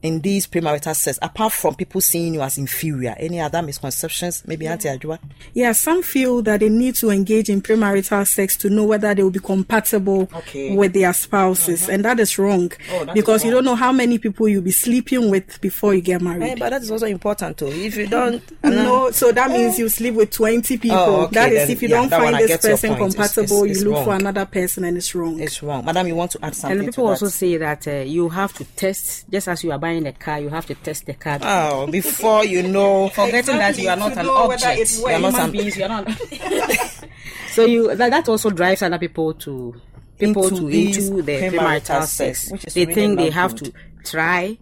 in 0.06 0.22
these 0.22 0.46
premarital 0.48 0.96
sex, 0.96 1.18
apart 1.22 1.52
from 1.52 1.76
people 1.76 2.00
seeing 2.02 2.34
you 2.36 2.42
as 2.42 2.58
inferior? 2.58 3.16
Any 3.18 3.40
other 3.42 3.62
misconceptions? 3.62 4.44
Maybe 4.48 4.68
Auntie 4.68 4.88
Ajua? 4.90 5.20
Yeah, 5.54 5.72
some 5.72 6.04
feel 6.04 6.42
that 6.44 6.60
they 6.60 6.70
need 6.70 6.96
to 6.96 7.10
engage 7.10 7.50
in 7.50 7.62
premarital 7.62 8.28
sex 8.28 8.56
to 8.58 8.70
know 8.70 8.84
whether 8.86 9.14
they 9.16 9.24
will 9.24 9.32
be 9.32 9.40
compatible 9.40 10.30
Okay. 10.36 10.76
with 10.76 10.94
their 10.94 11.12
spouses, 11.14 11.90
and 11.90 12.06
that 12.06 12.20
is 12.20 12.38
wrong 12.38 12.72
Oh, 12.94 13.06
that 13.06 13.16
because 13.16 13.42
is 13.42 13.46
you 13.46 13.52
don't 13.52 13.66
know 13.66 13.76
how 13.76 13.92
many 13.92 14.18
people 14.20 14.48
you'll 14.48 14.62
be 14.62 14.72
sleeping 14.72 15.30
with 15.30 15.60
before 15.62 15.94
you 15.96 16.02
get 16.02 16.22
married. 16.22 16.44
Eh, 16.44 16.56
but 16.60 16.70
that 16.70 16.82
is 16.84 16.92
also 16.92 17.08
important 17.08 17.58
too. 17.58 17.68
If 17.68 17.98
you 17.98 18.08
don't, 18.08 18.42
No, 18.64 19.12
so 19.12 19.32
that 19.32 19.50
means 19.52 19.80
you 19.80 19.90
sleep 19.90 20.16
with 20.16 20.32
20 20.32 20.78
people. 20.78 20.98
Oh, 20.98 21.22
okay, 21.24 21.34
that 21.36 21.52
is, 21.52 21.60
then, 21.68 21.72
if 21.72 21.82
you 21.82 21.90
yeah, 21.90 21.96
don't 22.02 22.10
find 22.10 22.36
this 22.38 22.58
person 22.62 22.96
point. 22.96 23.14
It's- 23.14 23.34
compatible, 23.34 23.64
it's- 23.64 23.78
it's 23.78 23.84
you 23.86 23.92
look 23.92 24.04
for 24.04 24.14
another 24.14 24.46
person, 24.46 24.84
and 24.86 24.98
it's 24.98 25.16
wrong. 25.16 25.40
It's 25.40 25.64
wrong. 25.64 25.84
Madam, 25.86 26.08
you 26.08 26.16
want 26.16 26.32
to 26.32 26.40
add 26.44 26.56
something 26.56 26.80
and 26.80 26.88
people 26.88 27.06
to 27.06 27.10
also 27.10 27.26
that? 27.26 27.32
say 27.32 27.58
that 27.58 27.88
uh, 27.88 27.92
you 27.92 28.30
have 28.30 28.54
to 28.54 28.64
test, 28.76 29.26
just 29.32 29.48
as 29.48 29.64
you 29.64 29.72
are 29.72 29.80
buying 29.80 29.95
a 30.06 30.12
car, 30.14 30.40
you 30.40 30.50
have 30.50 30.66
to 30.68 30.76
test 30.76 31.06
the 31.06 31.14
car. 31.14 31.40
Oh, 31.42 31.88
before 31.88 32.44
you 32.46 32.64
know, 32.64 33.10
Forgetting 33.14 33.58
that 33.58 33.78
you 33.78 33.90
are 33.90 33.96
not 33.96 34.14
To 34.14 34.20
an 34.22 34.28
object. 34.30 34.98
You 34.98 35.06
are 35.06 35.20
not 35.20 35.32
human 35.34 35.42
an 35.46 35.52
beings. 35.52 35.78
You 35.78 35.84
are 35.86 35.90
not. 35.90 36.10
so 37.52 37.66
you 37.66 37.96
that, 37.96 38.10
that 38.12 38.28
also 38.30 38.50
drives 38.50 38.82
other 38.82 38.98
people 39.00 39.34
to 39.36 39.80
people 40.18 40.44
Into 40.48 40.62
to 40.62 40.68
into 40.70 41.22
the 41.22 41.34
premarital 41.34 41.60
premarital 41.60 42.04
sex, 42.06 42.42
sex. 42.42 42.52
which 42.52 42.66
is 42.68 42.74
They 42.74 42.82
really 42.86 42.94
think 42.96 43.18
they 43.18 43.30
have 43.32 43.56
good. 43.58 43.74
to 43.74 44.10
try, 44.12 44.58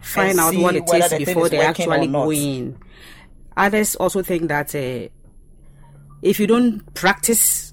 find 0.00 0.30
And 0.32 0.40
out 0.40 0.54
what 0.56 0.76
it 0.76 0.84
is 0.92 1.10
the 1.10 1.18
before 1.24 1.44
is 1.46 1.50
they 1.50 1.58
actually 1.60 2.06
not. 2.06 2.24
go 2.24 2.32
in. 2.32 2.78
Others 3.56 3.96
also 3.96 4.22
think 4.22 4.48
that 4.48 4.74
uh, 4.74 5.08
if 6.22 6.38
you 6.40 6.46
don't 6.46 6.92
practice 6.94 7.69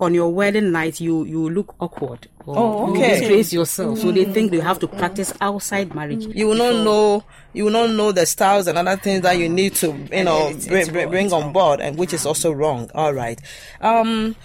on 0.00 0.12
your 0.12 0.28
wedding 0.32 0.72
night, 0.72 1.00
you 1.00 1.24
you 1.24 1.48
look 1.48 1.74
awkward. 1.80 2.26
Or 2.46 2.54
Oh, 2.58 2.94
You 2.94 3.00
disgrace 3.02 3.52
yourself. 3.52 3.98
So 4.00 4.10
they 4.12 4.24
think 4.24 4.50
they 4.50 4.60
have 4.60 4.78
to 4.80 4.88
practice 4.88 5.32
outside 5.40 5.94
marriage. 5.94 6.26
you 6.26 6.46
will 6.48 6.56
not 6.56 6.84
know 6.84 7.24
you 7.52 7.64
will 7.64 7.70
not 7.72 7.90
know 7.90 8.12
the 8.12 8.26
styles 8.26 8.66
and 8.66 8.76
other 8.76 8.96
things 8.96 9.22
that 9.22 9.38
you 9.38 9.48
need 9.48 9.74
to 9.76 9.86
you 10.12 10.24
know 10.24 10.48
it's- 10.48 10.66
bring, 10.66 10.80
it's 10.82 10.90
bring, 10.90 11.08
bring 11.10 11.32
on 11.32 11.52
board 11.52 11.80
and 11.80 11.96
which 11.96 12.12
is 12.12 12.26
also 12.26 12.50
wrong. 12.52 12.90
All 12.94 13.12
right. 13.14 13.40
Um 13.80 14.36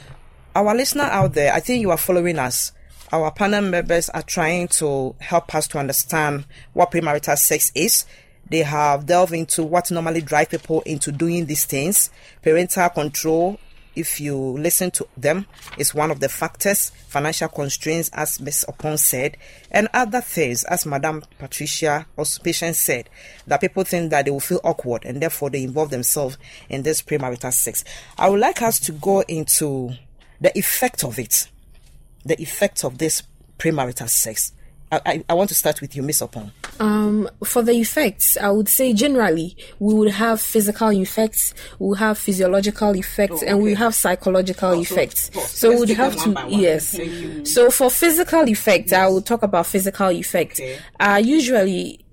our 0.55 0.73
listener 0.75 1.03
out 1.03 1.33
there 1.33 1.53
i 1.53 1.59
think 1.59 1.79
you 1.81 1.91
are 1.91 1.97
following 1.97 2.39
us. 2.39 2.71
Our 3.11 3.31
panel 3.31 3.61
members 3.61 4.07
are 4.09 4.21
trying 4.21 4.67
to 4.79 5.15
help 5.19 5.53
us 5.55 5.67
to 5.69 5.79
understand 5.79 6.45
what 6.73 6.91
premarital 6.91 7.37
sex 7.39 7.71
is. 7.73 8.05
They 8.49 8.59
have 8.59 9.07
delved 9.07 9.33
into 9.33 9.63
what 9.63 9.89
normally 9.89 10.21
drive 10.21 10.49
people 10.51 10.81
into 10.81 11.11
doing 11.11 11.47
these 11.47 11.65
things. 11.65 12.11
Parental 12.43 12.87
control 12.89 13.59
if 13.99 14.21
you 14.21 14.35
listen 14.35 14.91
to 14.91 15.07
them, 15.17 15.45
is 15.77 15.93
one 15.93 16.09
of 16.09 16.19
the 16.19 16.29
factors, 16.29 16.91
financial 17.07 17.49
constraints, 17.49 18.09
as 18.13 18.39
Ms. 18.39 18.65
Opon 18.69 18.97
said, 18.97 19.37
and 19.71 19.89
other 19.93 20.21
things, 20.21 20.63
as 20.63 20.85
Madame 20.85 21.23
Patricia 21.37 22.05
patient 22.43 22.75
said, 22.75 23.09
that 23.45 23.61
people 23.61 23.83
think 23.83 24.11
that 24.11 24.25
they 24.25 24.31
will 24.31 24.39
feel 24.39 24.61
awkward 24.63 25.03
and 25.05 25.21
therefore 25.21 25.49
they 25.49 25.63
involve 25.63 25.89
themselves 25.89 26.37
in 26.69 26.83
this 26.83 27.01
premarital 27.01 27.51
sex. 27.53 27.83
I 28.17 28.29
would 28.29 28.39
like 28.39 28.61
us 28.61 28.79
to 28.81 28.93
go 28.93 29.21
into 29.21 29.91
the 30.39 30.57
effect 30.57 31.03
of 31.03 31.19
it, 31.19 31.49
the 32.23 32.41
effect 32.41 32.83
of 32.83 32.97
this 32.97 33.23
premarital 33.57 34.09
sex. 34.09 34.53
I, 34.91 35.23
I, 35.29 35.33
want 35.33 35.49
to 35.49 35.55
start 35.55 35.81
with 35.81 35.95
you, 35.95 36.01
Miss 36.01 36.21
Opon. 36.21 36.51
Um, 36.79 37.29
for 37.43 37.61
the 37.61 37.73
effects, 37.73 38.37
I 38.37 38.49
would 38.49 38.67
say 38.67 38.91
generally 38.93 39.55
we 39.77 39.93
would 39.93 40.11
have 40.11 40.41
physical 40.41 40.91
effects, 40.91 41.53
we 41.77 41.95
have 41.97 42.17
physiological 42.17 42.95
effects, 42.95 43.43
and 43.43 43.61
we 43.61 43.75
have 43.75 43.93
psychological 43.93 44.73
effects. 44.73 45.29
So, 45.51 45.69
we 45.69 45.75
would 45.75 45.89
have 45.89 46.15
to 46.23 46.45
yes. 46.49 46.99
So 47.43 47.69
for 47.69 47.91
physical 47.91 48.47
effects, 48.49 48.91
I 48.91 49.07
will 49.07 49.21
talk 49.21 49.43
about 49.43 49.67
physical 49.67 50.09
effects. 50.09 50.59
Uh, 50.99 51.21
usually, 51.23 52.03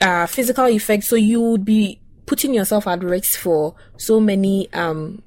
uh, 0.00 0.26
physical 0.26 0.66
effects. 0.66 1.08
So 1.08 1.16
you 1.16 1.40
would 1.40 1.64
be 1.64 2.00
putting 2.26 2.54
yourself 2.54 2.86
at 2.86 3.02
risk 3.02 3.38
for 3.38 3.74
so 3.96 4.18
many 4.18 4.72
um 4.72 5.22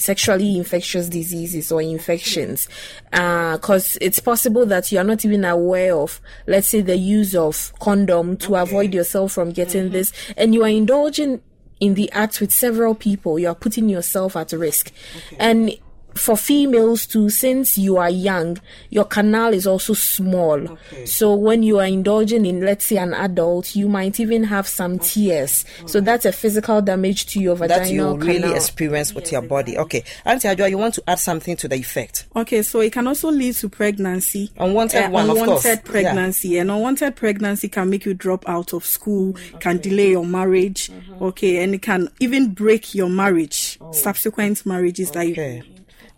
sexually 0.00 0.56
infectious 0.56 1.08
diseases 1.08 1.70
or 1.70 1.82
infections 1.82 2.68
uh, 3.12 3.56
because 3.56 3.98
it's 4.00 4.18
possible 4.18 4.64
that 4.64 4.90
you're 4.90 5.04
not 5.04 5.24
even 5.24 5.44
aware 5.44 5.94
of 5.94 6.20
let's 6.46 6.68
say 6.68 6.80
the 6.80 6.96
use 6.96 7.34
of 7.34 7.72
condom 7.80 8.36
to 8.36 8.54
avoid 8.54 8.94
yourself 8.94 9.32
from 9.32 9.50
getting 9.50 9.84
mm-hmm. 9.84 9.92
this 9.92 10.12
and 10.36 10.54
you 10.54 10.64
are 10.64 10.68
indulging 10.68 11.40
in 11.80 11.94
the 11.94 12.10
act 12.12 12.40
with 12.40 12.52
several 12.52 12.94
people 12.94 13.38
you 13.38 13.48
are 13.48 13.54
putting 13.54 13.88
yourself 13.88 14.36
at 14.36 14.52
risk. 14.52 14.92
And 15.38 15.76
for 16.14 16.36
females 16.36 17.06
too, 17.06 17.30
since 17.30 17.78
you 17.78 17.96
are 17.96 18.10
young, 18.10 18.58
your 18.90 19.04
canal 19.04 19.52
is 19.54 19.66
also 19.66 19.94
small. 19.94 20.58
Okay. 20.72 21.06
So 21.06 21.34
when 21.34 21.62
you 21.62 21.78
are 21.78 21.86
indulging 21.86 22.44
in, 22.46 22.60
let's 22.64 22.84
say, 22.84 22.96
an 22.96 23.14
adult, 23.14 23.74
you 23.76 23.88
might 23.88 24.20
even 24.20 24.44
have 24.44 24.66
some 24.66 24.98
tears. 24.98 25.64
So 25.86 26.00
that's 26.00 26.24
a 26.24 26.32
physical 26.32 26.82
damage 26.82 27.26
to 27.26 27.40
your 27.40 27.56
vaginal 27.56 27.78
That 27.78 27.90
you 27.90 28.02
vaginal 28.02 28.18
really 28.18 28.40
canal. 28.40 28.54
experience 28.56 29.14
with 29.14 29.30
your 29.32 29.42
body. 29.42 29.78
Okay. 29.78 30.04
Auntie 30.24 30.48
Adjoa, 30.48 30.68
you 30.70 30.78
want 30.78 30.94
to 30.94 31.02
add 31.06 31.18
something 31.18 31.56
to 31.56 31.68
the 31.68 31.76
effect? 31.76 32.26
Okay, 32.36 32.62
so 32.62 32.80
it 32.80 32.92
can 32.92 33.06
also 33.06 33.30
lead 33.30 33.54
to 33.56 33.68
pregnancy. 33.68 34.50
Unwanted 34.58 35.10
one, 35.10 35.30
of 35.30 35.36
course. 35.36 35.64
unwanted 35.64 35.80
Yeah. 35.84 35.90
pregnancy. 35.90 36.58
And 36.58 36.70
unwanted 36.70 37.16
pregnancy 37.16 37.68
can 37.68 37.90
make 37.90 38.04
you 38.04 38.14
drop 38.14 38.48
out 38.48 38.72
of 38.72 38.84
school, 38.84 39.36
can 39.60 39.78
delay 39.78 40.10
your 40.10 40.24
marriage. 40.24 40.90
Mm-hmm. 40.90 41.24
Okay, 41.24 41.62
and 41.62 41.74
it 41.74 41.82
can 41.82 42.08
even 42.20 42.48
break 42.52 42.94
your 42.94 43.08
marriage, 43.08 43.78
Oh. 43.80 43.92
subsequent 43.92 44.64
marriages 44.66 45.10
that 45.12 45.26
you. 45.28 45.62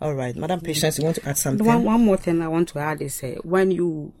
All 0.03 0.13
right. 0.13 0.35
Madam 0.35 0.59
Patience, 0.59 0.97
you 0.99 1.05
want 1.05 1.15
to 1.15 1.29
add 1.29 1.37
something? 1.37 1.65
One, 1.65 1.83
one 1.85 2.05
more 2.05 2.17
thing 2.17 2.41
I 2.41 2.47
want 2.49 2.67
to 2.69 2.79
add 2.79 3.01
is 3.01 3.23
uh, 3.23 3.35
when 3.43 3.71
you 3.71 4.11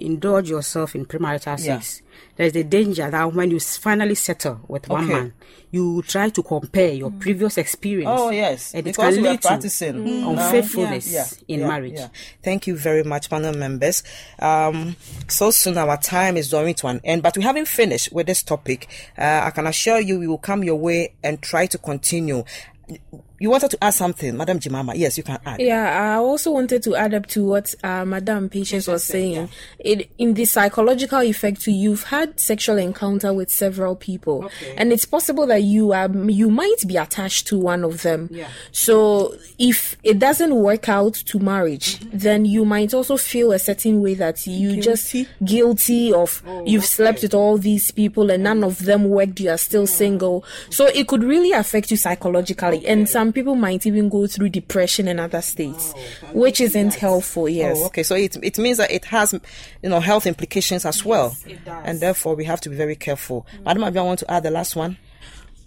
indulge 0.00 0.50
yourself 0.50 0.96
in 0.96 1.06
premarital 1.06 1.64
Yeah. 1.64 1.78
sex, 1.78 2.02
there's 2.34 2.52
the 2.54 2.64
danger 2.64 3.08
that 3.08 3.32
when 3.32 3.52
you 3.52 3.60
finally 3.60 4.16
settle 4.16 4.58
with 4.66 4.88
one 4.88 5.04
Okay. 5.04 5.12
man, 5.12 5.32
you 5.70 6.02
try 6.02 6.28
to 6.30 6.42
compare 6.42 6.90
your 6.92 7.12
previous 7.12 7.56
experience. 7.56 8.10
Oh 8.20 8.30
yes, 8.30 8.74
and 8.74 8.80
it 8.80 8.90
because 8.90 9.14
can 9.14 9.22
we 9.22 9.28
are 9.28 9.30
lead 9.32 9.42
to 9.42 9.48
practicing 9.48 10.22
now. 10.22 10.30
unfaithfulness 10.30 11.12
Yeah, 11.12 11.26
in 11.46 11.60
yeah, 11.60 11.68
marriage. 11.68 11.92
yeah. 11.94 12.08
Thank 12.42 12.66
you 12.66 12.76
very 12.76 13.04
much, 13.04 13.30
panel 13.30 13.54
members. 13.54 14.02
Um, 14.40 14.96
so 15.28 15.52
soon 15.52 15.78
our 15.78 15.96
time 15.98 16.36
is 16.36 16.50
drawing 16.50 16.74
to 16.74 16.88
an 16.88 17.00
end, 17.04 17.22
but 17.22 17.36
we 17.36 17.44
haven't 17.44 17.68
finished 17.68 18.12
with 18.12 18.26
this 18.26 18.42
topic. 18.42 18.88
Uh, 19.16 19.42
I 19.44 19.50
can 19.50 19.68
assure 19.68 20.00
you, 20.00 20.18
we 20.18 20.26
will 20.26 20.38
come 20.38 20.64
your 20.64 20.76
way 20.80 21.14
and 21.22 21.40
try 21.40 21.66
to 21.66 21.78
continue. 21.78 22.42
You 23.42 23.50
wanted 23.50 23.72
to 23.72 23.82
add 23.82 23.90
something, 23.90 24.36
Madam 24.36 24.60
Jimama? 24.60 24.92
Yes, 24.94 25.18
you 25.18 25.24
can 25.24 25.36
add. 25.44 25.58
Yeah, 25.58 26.14
I 26.14 26.18
also 26.18 26.52
wanted 26.52 26.80
to 26.84 26.94
add 26.94 27.12
up 27.12 27.26
to 27.26 27.44
what 27.44 27.74
uh, 27.82 28.04
Madame 28.04 28.48
Patience 28.48 28.86
was 28.86 29.02
saying. 29.02 29.48
It 29.80 30.12
in 30.16 30.34
the 30.34 30.44
psychological 30.44 31.18
effect, 31.22 31.62
too, 31.62 31.72
you've 31.72 32.04
had 32.04 32.38
sexual 32.38 32.78
encounter 32.78 33.34
with 33.34 33.50
several 33.50 33.96
people, 33.96 34.48
and 34.76 34.92
it's 34.92 35.04
possible 35.04 35.44
that 35.48 35.64
you 35.64 35.92
are 35.92 36.08
you 36.28 36.50
might 36.50 36.86
be 36.86 36.96
attached 36.96 37.48
to 37.48 37.58
one 37.58 37.82
of 37.82 38.02
them. 38.02 38.28
Yeah. 38.30 38.46
So 38.70 39.34
if 39.58 39.96
it 40.04 40.20
doesn't 40.20 40.54
work 40.54 40.88
out 40.88 41.14
to 41.14 41.40
marriage, 41.40 41.98
then 42.12 42.44
you 42.44 42.64
might 42.64 42.94
also 42.94 43.16
feel 43.16 43.50
a 43.50 43.58
certain 43.58 44.02
way 44.02 44.14
that 44.14 44.46
you 44.46 44.80
just 44.80 45.16
guilty 45.44 46.12
of 46.12 46.44
you've 46.64 46.84
slept 46.84 47.22
with 47.22 47.34
all 47.34 47.58
these 47.58 47.90
people 47.90 48.30
and 48.30 48.44
none 48.44 48.62
of 48.62 48.84
them 48.84 49.08
worked. 49.08 49.40
You 49.40 49.50
are 49.50 49.58
still 49.58 49.88
single, 49.88 50.44
so 50.70 50.86
it 50.86 51.08
could 51.08 51.24
really 51.24 51.50
affect 51.50 51.90
you 51.90 51.96
psychologically, 51.96 52.86
and 52.86 53.08
some 53.08 53.31
people 53.32 53.54
might 53.56 53.86
even 53.86 54.08
go 54.08 54.26
through 54.26 54.50
depression 54.50 55.08
and 55.08 55.18
other 55.18 55.42
states, 55.42 55.92
which 56.32 56.60
isn't 56.60 56.94
helpful. 56.94 57.48
Yes. 57.48 57.78
Oh, 57.80 57.86
okay. 57.86 58.02
So 58.02 58.14
it 58.14 58.36
it 58.42 58.58
means 58.58 58.78
that 58.78 58.90
it 58.90 59.04
has, 59.06 59.32
you 59.82 59.88
know, 59.88 60.00
health 60.00 60.26
implications 60.26 60.84
as 60.86 61.04
well, 61.04 61.36
It 61.46 61.64
does. 61.64 61.82
and 61.86 62.00
therefore 62.00 62.34
we 62.36 62.44
have 62.44 62.60
to 62.62 62.68
be 62.70 62.76
very 62.76 62.96
careful. 62.96 63.46
Madam, 63.64 63.82
Abia, 63.82 63.98
I 63.98 64.02
want 64.02 64.20
to 64.20 64.30
add 64.30 64.42
the 64.44 64.50
last 64.50 64.76
one. 64.76 64.96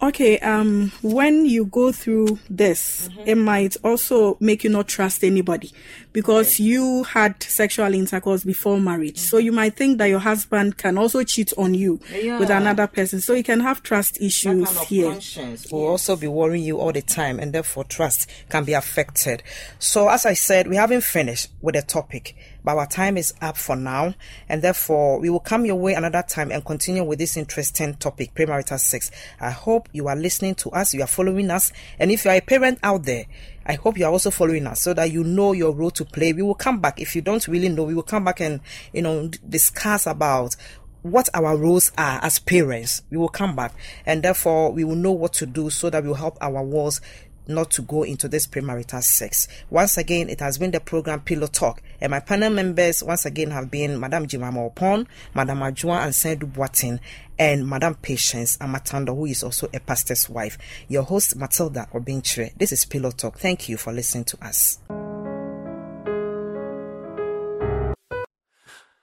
Okay, 0.02 0.38
um, 0.40 0.92
when 1.00 1.46
you 1.46 1.64
go 1.64 1.90
through 1.90 2.38
this, 2.50 3.08
Mm-hmm. 3.08 3.28
it 3.28 3.34
might 3.36 3.76
also 3.82 4.36
make 4.40 4.62
you 4.62 4.68
not 4.68 4.88
trust 4.88 5.24
anybody 5.24 5.72
because 6.16 6.58
you 6.58 7.02
had 7.02 7.42
sexual 7.42 7.92
intercourse 7.92 8.42
before 8.42 8.80
marriage. 8.80 9.18
So 9.18 9.36
you 9.36 9.52
might 9.52 9.76
think 9.76 9.98
that 9.98 10.06
your 10.06 10.18
husband 10.18 10.78
can 10.78 10.96
also 10.96 11.22
cheat 11.24 11.52
on 11.58 11.74
you 11.74 12.00
with 12.10 12.48
another 12.48 12.86
person. 12.86 13.20
So 13.20 13.34
you 13.34 13.44
can 13.44 13.60
have 13.60 13.82
trust 13.82 14.18
issues 14.18 14.80
here. 14.84 15.10
conscience 15.10 15.70
will 15.70 15.86
also 15.86 16.16
be 16.16 16.26
worrying 16.26 16.64
you 16.64 16.78
all 16.78 16.90
the 16.90 17.02
time, 17.02 17.38
and 17.38 17.52
therefore 17.52 17.84
trust 17.84 18.30
can 18.48 18.64
be 18.64 18.72
affected. 18.72 19.42
So, 19.78 20.08
as 20.08 20.24
I 20.24 20.32
said, 20.32 20.68
we 20.68 20.76
haven't 20.76 21.04
finished 21.04 21.48
with 21.60 21.74
the 21.74 21.82
topic, 21.82 22.34
but 22.64 22.78
our 22.78 22.86
time 22.86 23.18
is 23.18 23.34
up 23.42 23.58
for 23.58 23.76
now, 23.76 24.14
and 24.48 24.62
therefore 24.62 25.20
we 25.20 25.28
will 25.28 25.40
come 25.40 25.66
your 25.66 25.76
way 25.76 25.92
another 25.92 26.24
time 26.26 26.50
and 26.50 26.64
continue 26.64 27.04
with 27.04 27.18
this 27.18 27.36
interesting 27.36 27.92
topic, 27.92 28.32
premarital 28.34 28.80
sex. 28.80 29.10
I 29.38 29.50
hope 29.50 29.90
you 29.92 30.08
are 30.08 30.16
listening 30.16 30.54
to 30.54 30.70
us, 30.70 30.94
you 30.94 31.02
are 31.02 31.06
following 31.06 31.50
us, 31.50 31.72
and 31.98 32.10
if 32.10 32.24
you 32.24 32.30
are 32.30 32.38
a 32.38 32.40
parent 32.40 32.78
out 32.82 33.04
there. 33.04 33.26
I 33.68 33.74
hope 33.74 33.98
you 33.98 34.06
are 34.06 34.12
also 34.12 34.30
following 34.30 34.66
us 34.66 34.80
so 34.80 34.94
that 34.94 35.10
you 35.10 35.24
know 35.24 35.52
your 35.52 35.72
role 35.72 35.90
to 35.92 36.04
play. 36.04 36.32
We 36.32 36.42
will 36.42 36.54
come 36.54 36.80
back. 36.80 37.00
If 37.00 37.16
you 37.16 37.22
don't 37.22 37.46
really 37.48 37.68
know, 37.68 37.82
we 37.82 37.94
will 37.94 38.02
come 38.02 38.24
back 38.24 38.40
and, 38.40 38.60
you 38.92 39.02
know, 39.02 39.28
discuss 39.48 40.06
about 40.06 40.54
what 41.02 41.28
our 41.34 41.56
roles 41.56 41.90
are 41.98 42.20
as 42.22 42.38
parents. 42.38 43.02
We 43.10 43.16
will 43.16 43.28
come 43.28 43.56
back 43.56 43.72
and 44.04 44.22
therefore 44.22 44.72
we 44.72 44.84
will 44.84 44.96
know 44.96 45.12
what 45.12 45.32
to 45.34 45.46
do 45.46 45.70
so 45.70 45.90
that 45.90 46.02
we 46.02 46.08
will 46.08 46.16
help 46.16 46.38
our 46.40 46.62
walls 46.62 47.00
not 47.48 47.70
to 47.72 47.82
go 47.82 48.02
into 48.02 48.28
this 48.28 48.46
premarital 48.46 49.02
sex. 49.02 49.48
Once 49.70 49.96
again, 49.96 50.28
it 50.28 50.40
has 50.40 50.58
been 50.58 50.70
the 50.70 50.80
program 50.80 51.20
Pillow 51.20 51.46
Talk, 51.46 51.82
and 52.00 52.10
my 52.10 52.20
panel 52.20 52.50
members 52.50 53.02
once 53.02 53.26
again 53.26 53.50
have 53.50 53.70
been 53.70 53.98
Madame 53.98 54.26
Jimama 54.26 54.72
Opon, 54.72 55.06
Madame 55.34 55.60
Ajua 55.60 56.04
and 56.04 56.12
Sendu 56.12 56.52
Boatin, 56.52 57.00
and 57.38 57.68
Madame 57.68 57.94
Patience 57.94 58.56
Amatando, 58.58 59.14
who 59.14 59.26
is 59.26 59.42
also 59.42 59.68
a 59.72 59.80
pastor's 59.80 60.28
wife. 60.28 60.58
Your 60.88 61.02
host 61.02 61.36
Matilda 61.36 61.88
Obinchire. 61.92 62.52
This 62.56 62.72
is 62.72 62.84
Pillow 62.84 63.10
Talk. 63.10 63.38
Thank 63.38 63.68
you 63.68 63.76
for 63.76 63.92
listening 63.92 64.24
to 64.24 64.44
us. 64.44 64.78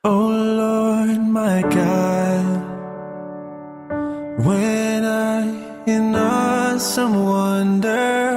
Oh 0.06 0.28
Lord, 0.28 1.18
my 1.18 1.62
God, 1.62 2.46
when 4.46 5.06
I 5.06 5.84
in 5.86 6.14
awesome 6.16 7.26
wonder 7.26 8.33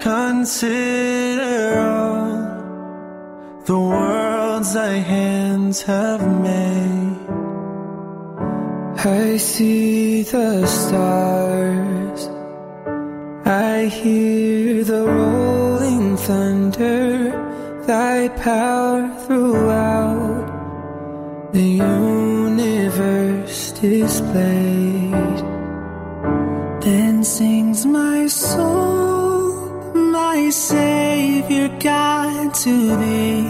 consider 0.00 1.78
all 1.78 3.62
the 3.64 3.78
worlds 3.78 4.74
thy 4.74 4.96
hands 5.14 5.82
have 5.82 6.22
made, 6.42 7.16
I 8.98 9.36
see 9.36 10.22
the 10.22 10.66
stars, 10.66 12.28
I 13.44 13.86
hear 13.86 14.84
the 14.84 15.04
rolling 15.04 16.16
thunder, 16.16 17.30
thy 17.86 18.28
power 18.28 19.08
throughout 19.26 20.52
the 21.52 21.62
universe 21.62 23.72
displayed. 23.72 25.42
Then 26.82 27.24
sings 27.24 27.86
my 27.86 28.26
soul, 28.26 28.95
Savior 30.50 31.68
God 31.80 32.54
to 32.54 32.96
thee. 32.96 33.44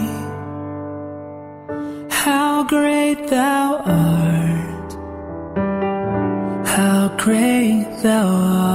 How 2.09 2.63
great 2.63 3.27
thou 3.27 3.81
art, 3.85 4.91
how 6.67 7.15
great 7.17 7.87
thou 8.03 8.27
art. 8.27 8.66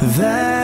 That 0.00 0.55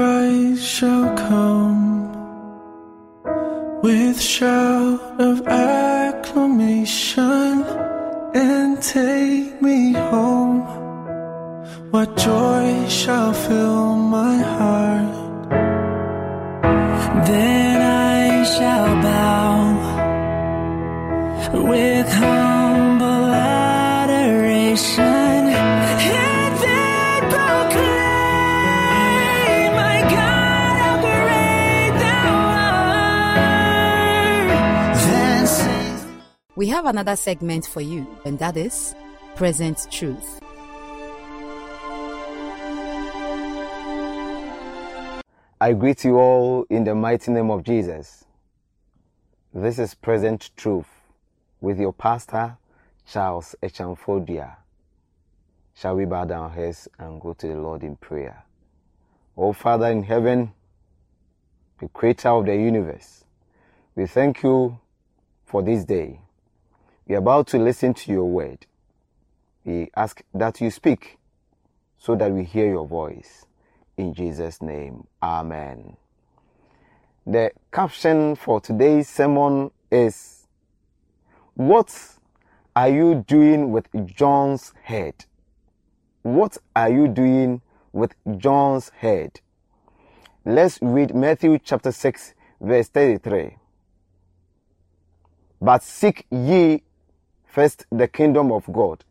Christ 0.00 0.64
shall 0.76 1.08
come 1.28 1.84
with 3.82 4.18
shout 4.18 5.20
of 5.20 5.46
acclamation 5.46 7.62
and 8.34 8.82
take 8.82 9.60
me 9.60 9.92
home, 9.92 10.60
what 11.90 12.16
joy 12.16 12.88
shall 12.88 13.34
fill 13.34 13.96
my 14.16 14.38
heart? 14.54 15.14
Then 17.26 17.82
I 17.82 18.42
shall 18.54 19.02
bow 19.06 19.60
with 21.68 22.08
humble 22.08 22.49
have 36.70 36.86
another 36.86 37.16
segment 37.16 37.66
for 37.66 37.80
you, 37.80 38.06
and 38.24 38.38
that 38.38 38.56
is 38.56 38.94
Present 39.34 39.86
Truth. 39.90 40.40
I 45.60 45.72
greet 45.74 46.04
you 46.04 46.16
all 46.16 46.64
in 46.70 46.84
the 46.84 46.94
mighty 46.94 47.32
name 47.32 47.50
of 47.50 47.64
Jesus. 47.64 48.24
This 49.52 49.78
is 49.78 49.94
Present 49.94 50.50
Truth 50.56 50.88
with 51.60 51.78
your 51.78 51.92
pastor, 51.92 52.56
Charles 53.06 53.54
Echamfodia. 53.62 54.56
Shall 55.74 55.96
we 55.96 56.04
bow 56.04 56.24
down 56.24 56.44
our 56.44 56.50
heads 56.50 56.88
and 56.98 57.20
go 57.20 57.32
to 57.34 57.46
the 57.46 57.56
Lord 57.56 57.82
in 57.82 57.96
prayer? 57.96 58.44
Oh, 59.36 59.52
Father 59.52 59.86
in 59.86 60.02
heaven, 60.02 60.52
the 61.80 61.88
creator 61.88 62.28
of 62.28 62.46
the 62.46 62.54
universe, 62.54 63.24
we 63.96 64.06
thank 64.06 64.42
you 64.42 64.78
for 65.46 65.62
this 65.62 65.84
day. 65.84 66.20
We 67.10 67.16
are 67.16 67.18
about 67.18 67.48
to 67.48 67.58
listen 67.58 67.92
to 67.94 68.12
your 68.12 68.26
word. 68.26 68.66
We 69.64 69.90
ask 69.96 70.22
that 70.32 70.60
you 70.60 70.70
speak 70.70 71.18
so 71.98 72.14
that 72.14 72.30
we 72.30 72.44
hear 72.44 72.68
your 72.68 72.86
voice. 72.86 73.46
In 73.96 74.14
Jesus' 74.14 74.62
name, 74.62 75.08
Amen. 75.20 75.96
The 77.26 77.50
caption 77.72 78.36
for 78.36 78.60
today's 78.60 79.08
sermon 79.08 79.72
is 79.90 80.46
What 81.54 81.92
are 82.76 82.88
you 82.88 83.24
doing 83.26 83.72
with 83.72 83.88
John's 84.06 84.72
head? 84.84 85.24
What 86.22 86.58
are 86.76 86.90
you 86.90 87.08
doing 87.08 87.60
with 87.92 88.14
John's 88.36 88.90
head? 88.90 89.40
Let's 90.44 90.78
read 90.80 91.12
Matthew 91.12 91.58
chapter 91.58 91.90
6, 91.90 92.34
verse 92.60 92.86
33. 92.86 93.56
But 95.60 95.82
seek 95.82 96.24
ye 96.30 96.84
first 97.50 97.84
the 97.90 98.06
kingdom 98.06 98.52
of 98.52 98.72
God, 98.72 99.04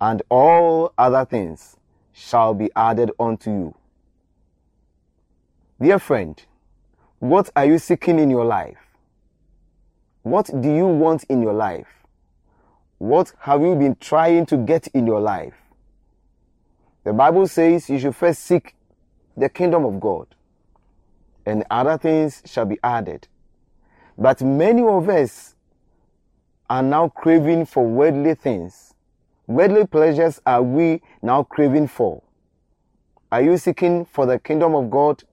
and 0.00 0.22
all 0.28 0.92
other 0.98 1.24
things 1.24 1.76
shall 2.12 2.52
be 2.52 2.70
added 2.74 3.12
unto 3.18 3.50
you. 3.50 3.74
Dear 5.80 5.98
friend, 5.98 6.42
what 7.20 7.50
are 7.54 7.64
you 7.64 7.78
seeking 7.78 8.18
in 8.18 8.28
your 8.28 8.44
life? 8.44 8.78
What 10.22 10.50
do 10.60 10.74
you 10.74 10.86
want 10.86 11.24
in 11.24 11.42
your 11.42 11.52
life? 11.52 11.86
What 12.98 13.32
have 13.40 13.60
you 13.62 13.74
been 13.76 13.96
trying 13.96 14.46
to 14.46 14.56
get 14.56 14.88
in 14.88 15.06
your 15.06 15.20
life? 15.20 15.54
The 17.04 17.12
Bible 17.12 17.46
says 17.46 17.88
you 17.88 17.98
should 17.98 18.16
first 18.16 18.42
seek 18.42 18.74
the 19.36 19.48
kingdom 19.48 19.84
of 19.84 20.00
God, 20.00 20.26
and 21.46 21.64
other 21.70 21.98
things 21.98 22.42
shall 22.46 22.64
be 22.64 22.78
added. 22.82 23.28
But 24.16 24.42
many 24.42 24.82
of 24.82 25.08
us 25.08 25.53
are 26.68 26.82
now 26.82 27.08
craving 27.08 27.66
for 27.66 27.86
worldly 27.86 28.34
things. 28.34 28.94
Worldly 29.46 29.86
pleasures 29.86 30.40
are 30.46 30.62
we 30.62 31.02
now 31.22 31.42
craving 31.42 31.88
for? 31.88 32.22
Are 33.30 33.42
you 33.42 33.56
seeking 33.56 34.04
for 34.04 34.26
the 34.26 34.38
kingdom 34.38 34.74
of 34.74 34.90
God 34.90 35.24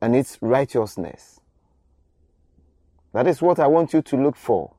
and 0.00 0.14
its 0.14 0.38
righteousness? 0.40 1.40
That 3.12 3.26
is 3.26 3.40
what 3.40 3.58
I 3.58 3.66
want 3.66 3.92
you 3.92 4.02
to 4.02 4.16
look 4.16 4.36
for. 4.36 4.74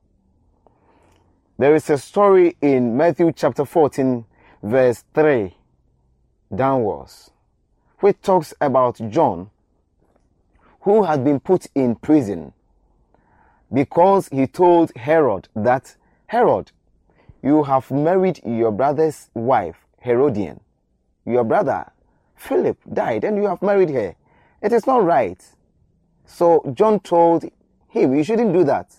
There 1.58 1.74
is 1.74 1.90
a 1.90 1.98
story 1.98 2.56
in 2.60 2.96
Matthew 2.96 3.32
chapter 3.32 3.64
14, 3.64 4.24
verse 4.62 5.04
3 5.12 5.54
downwards, 6.54 7.30
which 7.98 8.20
talks 8.22 8.54
about 8.60 9.00
John, 9.10 9.50
who 10.82 11.02
had 11.02 11.24
been 11.24 11.40
put 11.40 11.66
in 11.74 11.96
prison 11.96 12.52
because 13.72 14.28
he 14.28 14.46
told 14.46 14.92
Herod 14.96 15.48
that, 15.54 15.96
Herod, 16.26 16.72
you 17.42 17.64
have 17.64 17.90
married 17.90 18.40
your 18.44 18.72
brother's 18.72 19.30
wife, 19.34 19.76
Herodias. 20.00 20.58
Your 21.24 21.44
brother, 21.44 21.90
Philip, 22.36 22.78
died 22.92 23.24
and 23.24 23.36
you 23.36 23.46
have 23.46 23.60
married 23.62 23.90
her. 23.90 24.14
It 24.62 24.72
is 24.72 24.86
not 24.86 25.04
right. 25.04 25.42
So 26.24 26.72
John 26.74 27.00
told 27.00 27.44
him, 27.88 28.14
you 28.14 28.24
shouldn't 28.24 28.52
do 28.52 28.64
that. 28.64 28.94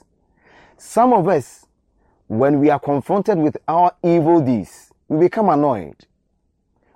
Some 0.77 1.13
of 1.13 1.27
us, 1.27 1.65
when 2.27 2.59
we 2.59 2.69
are 2.69 2.79
confronted 2.79 3.37
with 3.37 3.57
our 3.67 3.93
evil 4.03 4.39
deeds, 4.41 4.91
we 5.07 5.17
become 5.19 5.49
annoyed. 5.49 6.05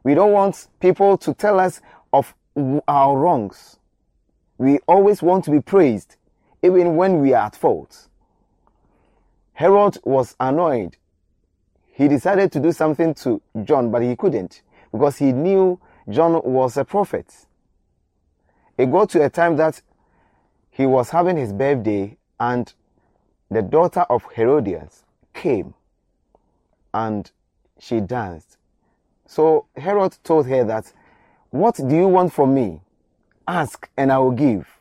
We 0.04 0.14
don't 0.14 0.32
want 0.32 0.68
people 0.80 1.18
to 1.18 1.34
tell 1.34 1.60
us 1.60 1.82
of 2.12 2.34
our 2.88 3.18
wrongs. 3.18 3.78
We 4.58 4.80
always 4.88 5.22
want 5.22 5.46
to 5.46 5.52
be 5.52 5.60
praised, 5.60 6.16
even 6.64 6.96
when 6.96 7.20
we 7.20 7.34
are 7.34 7.46
at 7.46 7.56
fault. 7.56 8.08
Herod 9.54 10.00
was 10.04 10.36
annoyed. 10.40 10.98
He 11.92 12.08
decided 12.08 12.52
to 12.54 12.60
do 12.60 12.72
something 12.72 13.14
to 13.16 13.42
John, 13.64 13.92
but 13.92 14.02
he 14.02 14.16
couldn't 14.16 14.64
because 14.92 15.18
he 15.18 15.32
knew 15.32 15.80
John 16.10 16.42
was 16.44 16.78
a 16.78 16.86
prophet. 16.86 17.32
It 18.78 18.92
got 18.92 19.10
to 19.12 19.24
a 19.24 19.30
time 19.30 19.58
that 19.58 19.82
he 20.72 20.86
was 20.88 21.12
having 21.12 21.38
his 21.38 21.54
birthday 21.54 22.18
and 22.40 22.74
the 23.52 23.62
daughter 23.62 24.02
of 24.10 24.26
Herodias 24.36 25.04
came 25.34 25.76
and 26.94 27.30
she 27.80 28.00
danced. 28.00 28.58
So 29.28 29.68
Herod 29.76 30.18
told 30.24 30.48
her 30.48 30.64
that, 30.64 30.92
What 31.52 31.76
do 31.76 31.96
you 31.96 32.08
want 32.08 32.34
from 32.34 32.56
me? 32.56 32.82
Ask 33.48 33.90
and 33.98 34.12
I 34.12 34.18
will 34.18 34.32
give. 34.32 34.80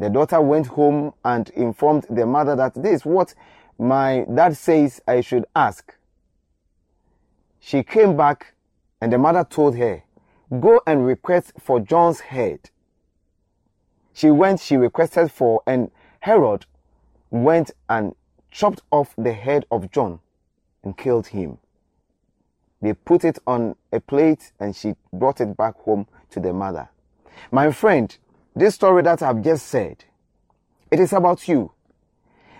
The 0.00 0.08
daughter 0.08 0.40
went 0.40 0.66
home 0.66 1.12
and 1.26 1.50
informed 1.50 2.06
the 2.08 2.24
mother 2.24 2.56
that 2.56 2.72
this 2.74 3.00
is 3.00 3.04
what 3.04 3.34
my 3.78 4.24
dad 4.34 4.56
says 4.56 5.02
I 5.06 5.20
should 5.20 5.44
ask. 5.54 5.94
She 7.58 7.82
came 7.82 8.16
back 8.16 8.54
and 9.02 9.12
the 9.12 9.18
mother 9.18 9.44
told 9.44 9.76
her, 9.76 10.02
Go 10.58 10.80
and 10.86 11.06
request 11.06 11.52
for 11.60 11.80
John's 11.80 12.20
head. 12.20 12.70
She 14.14 14.30
went, 14.30 14.60
she 14.60 14.78
requested 14.78 15.30
for, 15.30 15.62
and 15.66 15.90
Herod 16.20 16.64
went 17.30 17.70
and 17.90 18.14
chopped 18.50 18.80
off 18.90 19.14
the 19.18 19.34
head 19.34 19.66
of 19.70 19.90
John 19.90 20.20
and 20.82 20.96
killed 20.96 21.26
him. 21.26 21.58
They 22.80 22.94
put 22.94 23.22
it 23.22 23.38
on 23.46 23.76
a 23.92 24.00
plate 24.00 24.52
and 24.58 24.74
she 24.74 24.94
brought 25.12 25.42
it 25.42 25.58
back 25.58 25.76
home 25.80 26.06
to 26.30 26.40
the 26.40 26.54
mother. 26.54 26.88
My 27.52 27.70
friend, 27.70 28.16
this 28.54 28.74
story 28.74 29.02
that 29.02 29.22
I've 29.22 29.42
just 29.42 29.66
said, 29.66 30.04
it 30.90 31.00
is 31.00 31.12
about 31.12 31.46
you. 31.48 31.72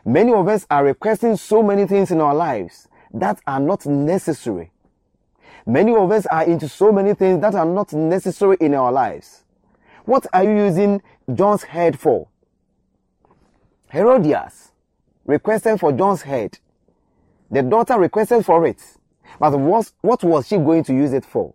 Many 0.05 0.33
of 0.33 0.49
us 0.49 0.67
are 0.71 0.85
requesting 0.85 1.37
so 1.37 1.63
many 1.63 1.87
things 1.87 2.11
in 2.11 2.21
our 2.21 2.35
lives 2.35 2.89
that 3.13 3.41
are 3.47 3.61
not 3.61 3.85
necessary. 3.87 4.71
Many 5.67 5.95
of 5.95 6.11
us 6.11 6.27
are 6.27 6.45
into 6.45 6.69
so 6.69 6.91
many 6.91 7.15
things 7.15 7.41
that 7.43 7.55
are 7.55 7.67
not 7.67 7.93
necessary 7.93 8.57
in 8.61 8.75
our 8.75 8.91
lives. 8.91 9.45
What 10.05 10.27
are 10.33 10.45
you 10.45 10.51
using 10.51 11.03
John's 11.33 11.65
head 11.65 11.99
for? 11.99 12.29
Herodias 13.93 14.73
requested 15.27 15.79
for 15.79 15.93
John's 15.93 16.23
head. 16.23 16.59
The 17.51 17.63
daughter 17.63 17.99
requested 17.99 18.45
for 18.45 18.67
it. 18.67 18.83
But 19.39 19.59
what, 19.59 19.93
what 20.01 20.25
was 20.25 20.49
she 20.49 20.57
going 20.57 20.85
to 20.85 20.95
use 20.95 21.13
it 21.13 21.25
for? 21.25 21.55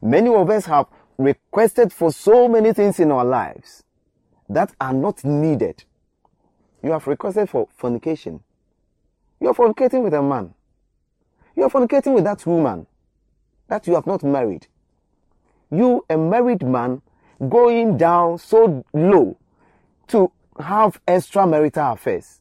Many 0.00 0.34
of 0.34 0.50
us 0.50 0.66
have 0.66 0.86
requested 1.18 1.92
for 1.92 2.12
so 2.12 2.48
many 2.48 2.72
things 2.72 3.00
in 3.00 3.10
our 3.10 3.24
lives 3.24 3.82
that 4.48 4.72
are 4.80 4.94
not 4.94 5.24
needed. 5.24 5.84
You 6.82 6.92
have 6.92 7.06
requested 7.06 7.50
for 7.50 7.68
fornication. 7.76 8.40
You 9.40 9.48
are 9.48 9.54
fornicating 9.54 10.02
with 10.04 10.14
a 10.14 10.22
man. 10.22 10.54
You 11.56 11.64
are 11.64 11.70
fornicating 11.70 12.14
with 12.14 12.24
that 12.24 12.46
woman 12.46 12.86
that 13.66 13.86
you 13.86 13.94
have 13.94 14.06
not 14.06 14.22
married. 14.22 14.68
You, 15.70 16.04
a 16.08 16.16
married 16.16 16.62
man, 16.62 17.02
going 17.48 17.96
down 17.96 18.38
so 18.38 18.84
low 18.92 19.36
to 20.08 20.30
have 20.58 21.04
extramarital 21.06 21.94
affairs. 21.94 22.40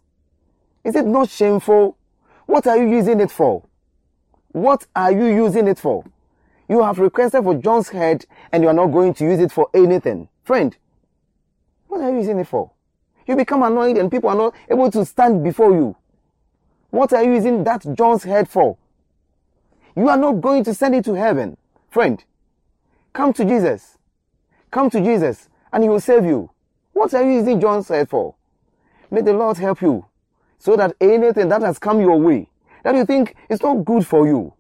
Is 0.84 0.96
it 0.96 1.06
not 1.06 1.30
shameful? 1.30 1.98
What 2.46 2.68
are 2.68 2.78
you 2.78 2.90
using 2.90 3.20
it 3.20 3.32
for? 3.32 3.64
What 4.52 4.86
are 4.96 5.12
you 5.12 5.26
using 5.26 5.68
it 5.68 5.78
for? 5.78 6.06
You 6.70 6.84
have 6.84 7.00
requested 7.00 7.44
for 7.44 7.56
John's 7.56 7.90
head 7.90 8.26
and 8.52 8.62
you 8.62 8.70
are 8.70 8.74
not 8.74 8.88
going 8.88 9.14
to 9.16 9.24
use 9.24 9.40
it 9.40 9.52
for 9.52 9.70
anything. 9.74 10.28
Friend, 10.44 10.76
what 11.88 12.02
are 12.02 12.12
you 12.12 12.18
using 12.18 12.40
it 12.40 12.48
for? 12.48 12.72
You 13.26 13.36
become 13.36 13.64
annoyed 13.64 13.98
and 13.98 14.12
people 14.12 14.30
are 14.30 14.36
not 14.36 14.54
able 14.70 14.92
to 14.92 15.06
stand 15.06 15.44
before 15.44 15.74
you. 15.74 15.96
What 16.90 17.14
are 17.14 17.24
you 17.24 17.34
using 17.34 17.64
that 17.64 17.86
John's 17.98 18.24
head 18.24 18.50
for? 18.50 18.78
You 19.96 20.10
are 20.10 20.18
not 20.18 20.42
going 20.42 20.64
to 20.66 20.74
send 20.74 20.96
it 20.96 21.06
to 21.06 21.14
heaven. 21.14 21.58
Friend, 21.90 22.24
come 23.14 23.34
to 23.34 23.46
Jesus. 23.46 23.98
Come 24.72 24.90
to 24.90 25.02
Jesus 25.02 25.50
and 25.72 25.84
he 25.84 25.90
will 25.90 26.00
save 26.00 26.26
you. 26.26 26.50
What 26.94 27.14
are 27.14 27.24
you 27.24 27.40
using 27.40 27.62
John's 27.62 27.88
head 27.88 28.10
for? 28.10 28.36
May 29.10 29.22
the 29.22 29.34
Lord 29.34 29.58
help 29.58 29.82
you. 29.82 30.06
So 30.60 30.76
that 30.76 30.96
anything 31.00 31.50
that 31.50 31.62
has 31.62 31.80
come 31.80 32.02
your 32.02 32.20
way, 32.20 32.50
that 32.84 32.96
you 32.96 33.06
think 33.06 33.36
is 33.50 33.62
not 33.62 33.86
good 33.86 34.06
for 34.06 34.28
you, 34.28 34.54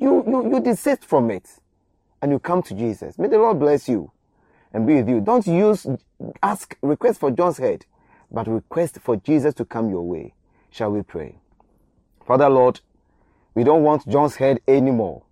you, 0.00 0.24
you, 0.26 0.54
you 0.54 0.60
desist 0.60 1.04
from 1.04 1.30
it 1.30 1.48
and 2.22 2.32
you 2.32 2.38
come 2.38 2.62
to 2.62 2.74
Jesus. 2.74 3.18
May 3.18 3.28
the 3.28 3.38
Lord 3.38 3.58
bless 3.58 3.88
you 3.88 4.10
and 4.72 4.86
be 4.86 4.94
with 4.94 5.08
you. 5.08 5.20
Don't 5.20 5.46
use, 5.46 5.86
ask, 6.42 6.76
request 6.82 7.20
for 7.20 7.30
John's 7.30 7.58
head, 7.58 7.86
but 8.30 8.46
request 8.46 8.98
for 9.00 9.16
Jesus 9.16 9.54
to 9.54 9.64
come 9.64 9.90
your 9.90 10.02
way. 10.02 10.34
Shall 10.70 10.90
we 10.90 11.02
pray? 11.02 11.36
Father 12.26 12.48
Lord, 12.48 12.80
we 13.54 13.64
don't 13.64 13.82
want 13.82 14.08
John's 14.08 14.36
head 14.36 14.60
anymore, 14.66 15.22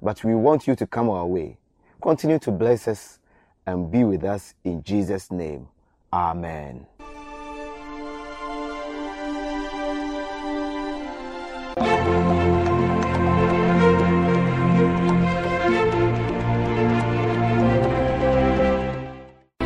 but 0.00 0.22
we 0.24 0.34
want 0.34 0.66
you 0.66 0.74
to 0.76 0.86
come 0.86 1.10
our 1.10 1.26
way. 1.26 1.58
Continue 2.02 2.38
to 2.40 2.50
bless 2.50 2.88
us 2.88 3.18
and 3.66 3.90
be 3.90 4.04
with 4.04 4.24
us 4.24 4.54
in 4.64 4.82
Jesus' 4.82 5.30
name. 5.30 5.68
Amen. 6.12 6.86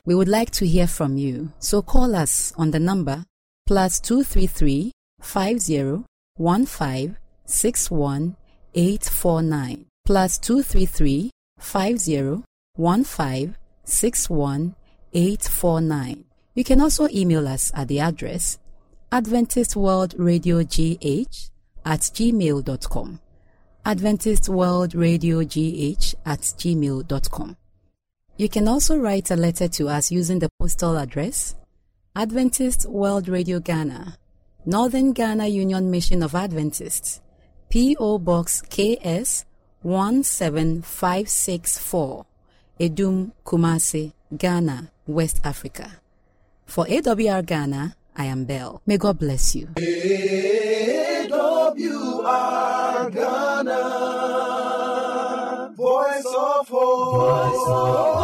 We 0.07 0.15
would 0.15 0.29
like 0.29 0.53
to 0.53 0.67
hear 0.67 0.87
from 0.87 1.17
you, 1.17 1.53
so 1.59 1.83
call 1.83 2.15
us 2.15 2.53
on 2.57 2.71
the 2.71 2.79
number 2.79 3.25
plus 3.67 3.99
233 4.01 4.93
50 5.21 6.05
15 6.39 7.17
61 7.45 8.37
849 8.73 9.87
plus 10.05 10.39
233 10.39 11.31
50 11.59 12.45
15 12.77 13.57
61 13.85 14.75
849. 15.13 16.25
You 16.55 16.65
can 16.65 16.81
also 16.81 17.09
email 17.09 17.49
us 17.49 17.73
at 17.75 17.89
the 17.89 17.99
address 17.99 18.59
Adventist 19.11 19.75
World 19.75 20.15
Radio 20.19 20.63
GH 20.63 21.51
at 21.85 22.01
gmail.com. 22.01 23.21
Adventist 23.85 24.49
World 24.49 24.95
Radio 24.95 25.43
GH 25.43 26.15
at 26.25 26.41
gmail.com. 26.41 27.57
You 28.39 28.51
can 28.51 28.69
also 28.69 28.99
write 28.99 29.31
a 29.31 29.37
letter 29.37 29.67
to 29.67 29.89
us 29.89 30.11
using 30.11 30.41
the 30.41 30.51
postal 30.61 30.99
address 30.99 31.55
Adventist 32.15 32.87
World 32.87 33.29
Radio 33.29 33.61
Ghana, 33.61 34.19
Northern 34.67 35.15
Ghana 35.15 35.47
Union 35.47 35.91
Mission 35.91 36.23
of 36.23 36.35
Adventists, 36.35 37.23
P.O. 37.71 38.19
Box 38.19 38.61
KS 38.61 39.47
17564, 39.83 42.27
Edum 42.79 43.33
Kumasi, 43.43 44.13
Ghana, 44.37 44.91
West 45.07 45.41
Africa. 45.43 45.93
For 46.67 46.85
AWR 46.85 47.47
Ghana, 47.47 47.97
I 48.17 48.27
am 48.27 48.45
Belle. 48.45 48.83
May 48.85 48.99
God 48.99 49.19
bless 49.19 49.55
you. 49.55 49.69
AWR 49.69 49.81
Ghana, 53.15 53.81
voice 55.75 56.27
of 56.27 56.69
hope. 56.69 57.15
Voice 57.15 57.69
of. 57.69 58.16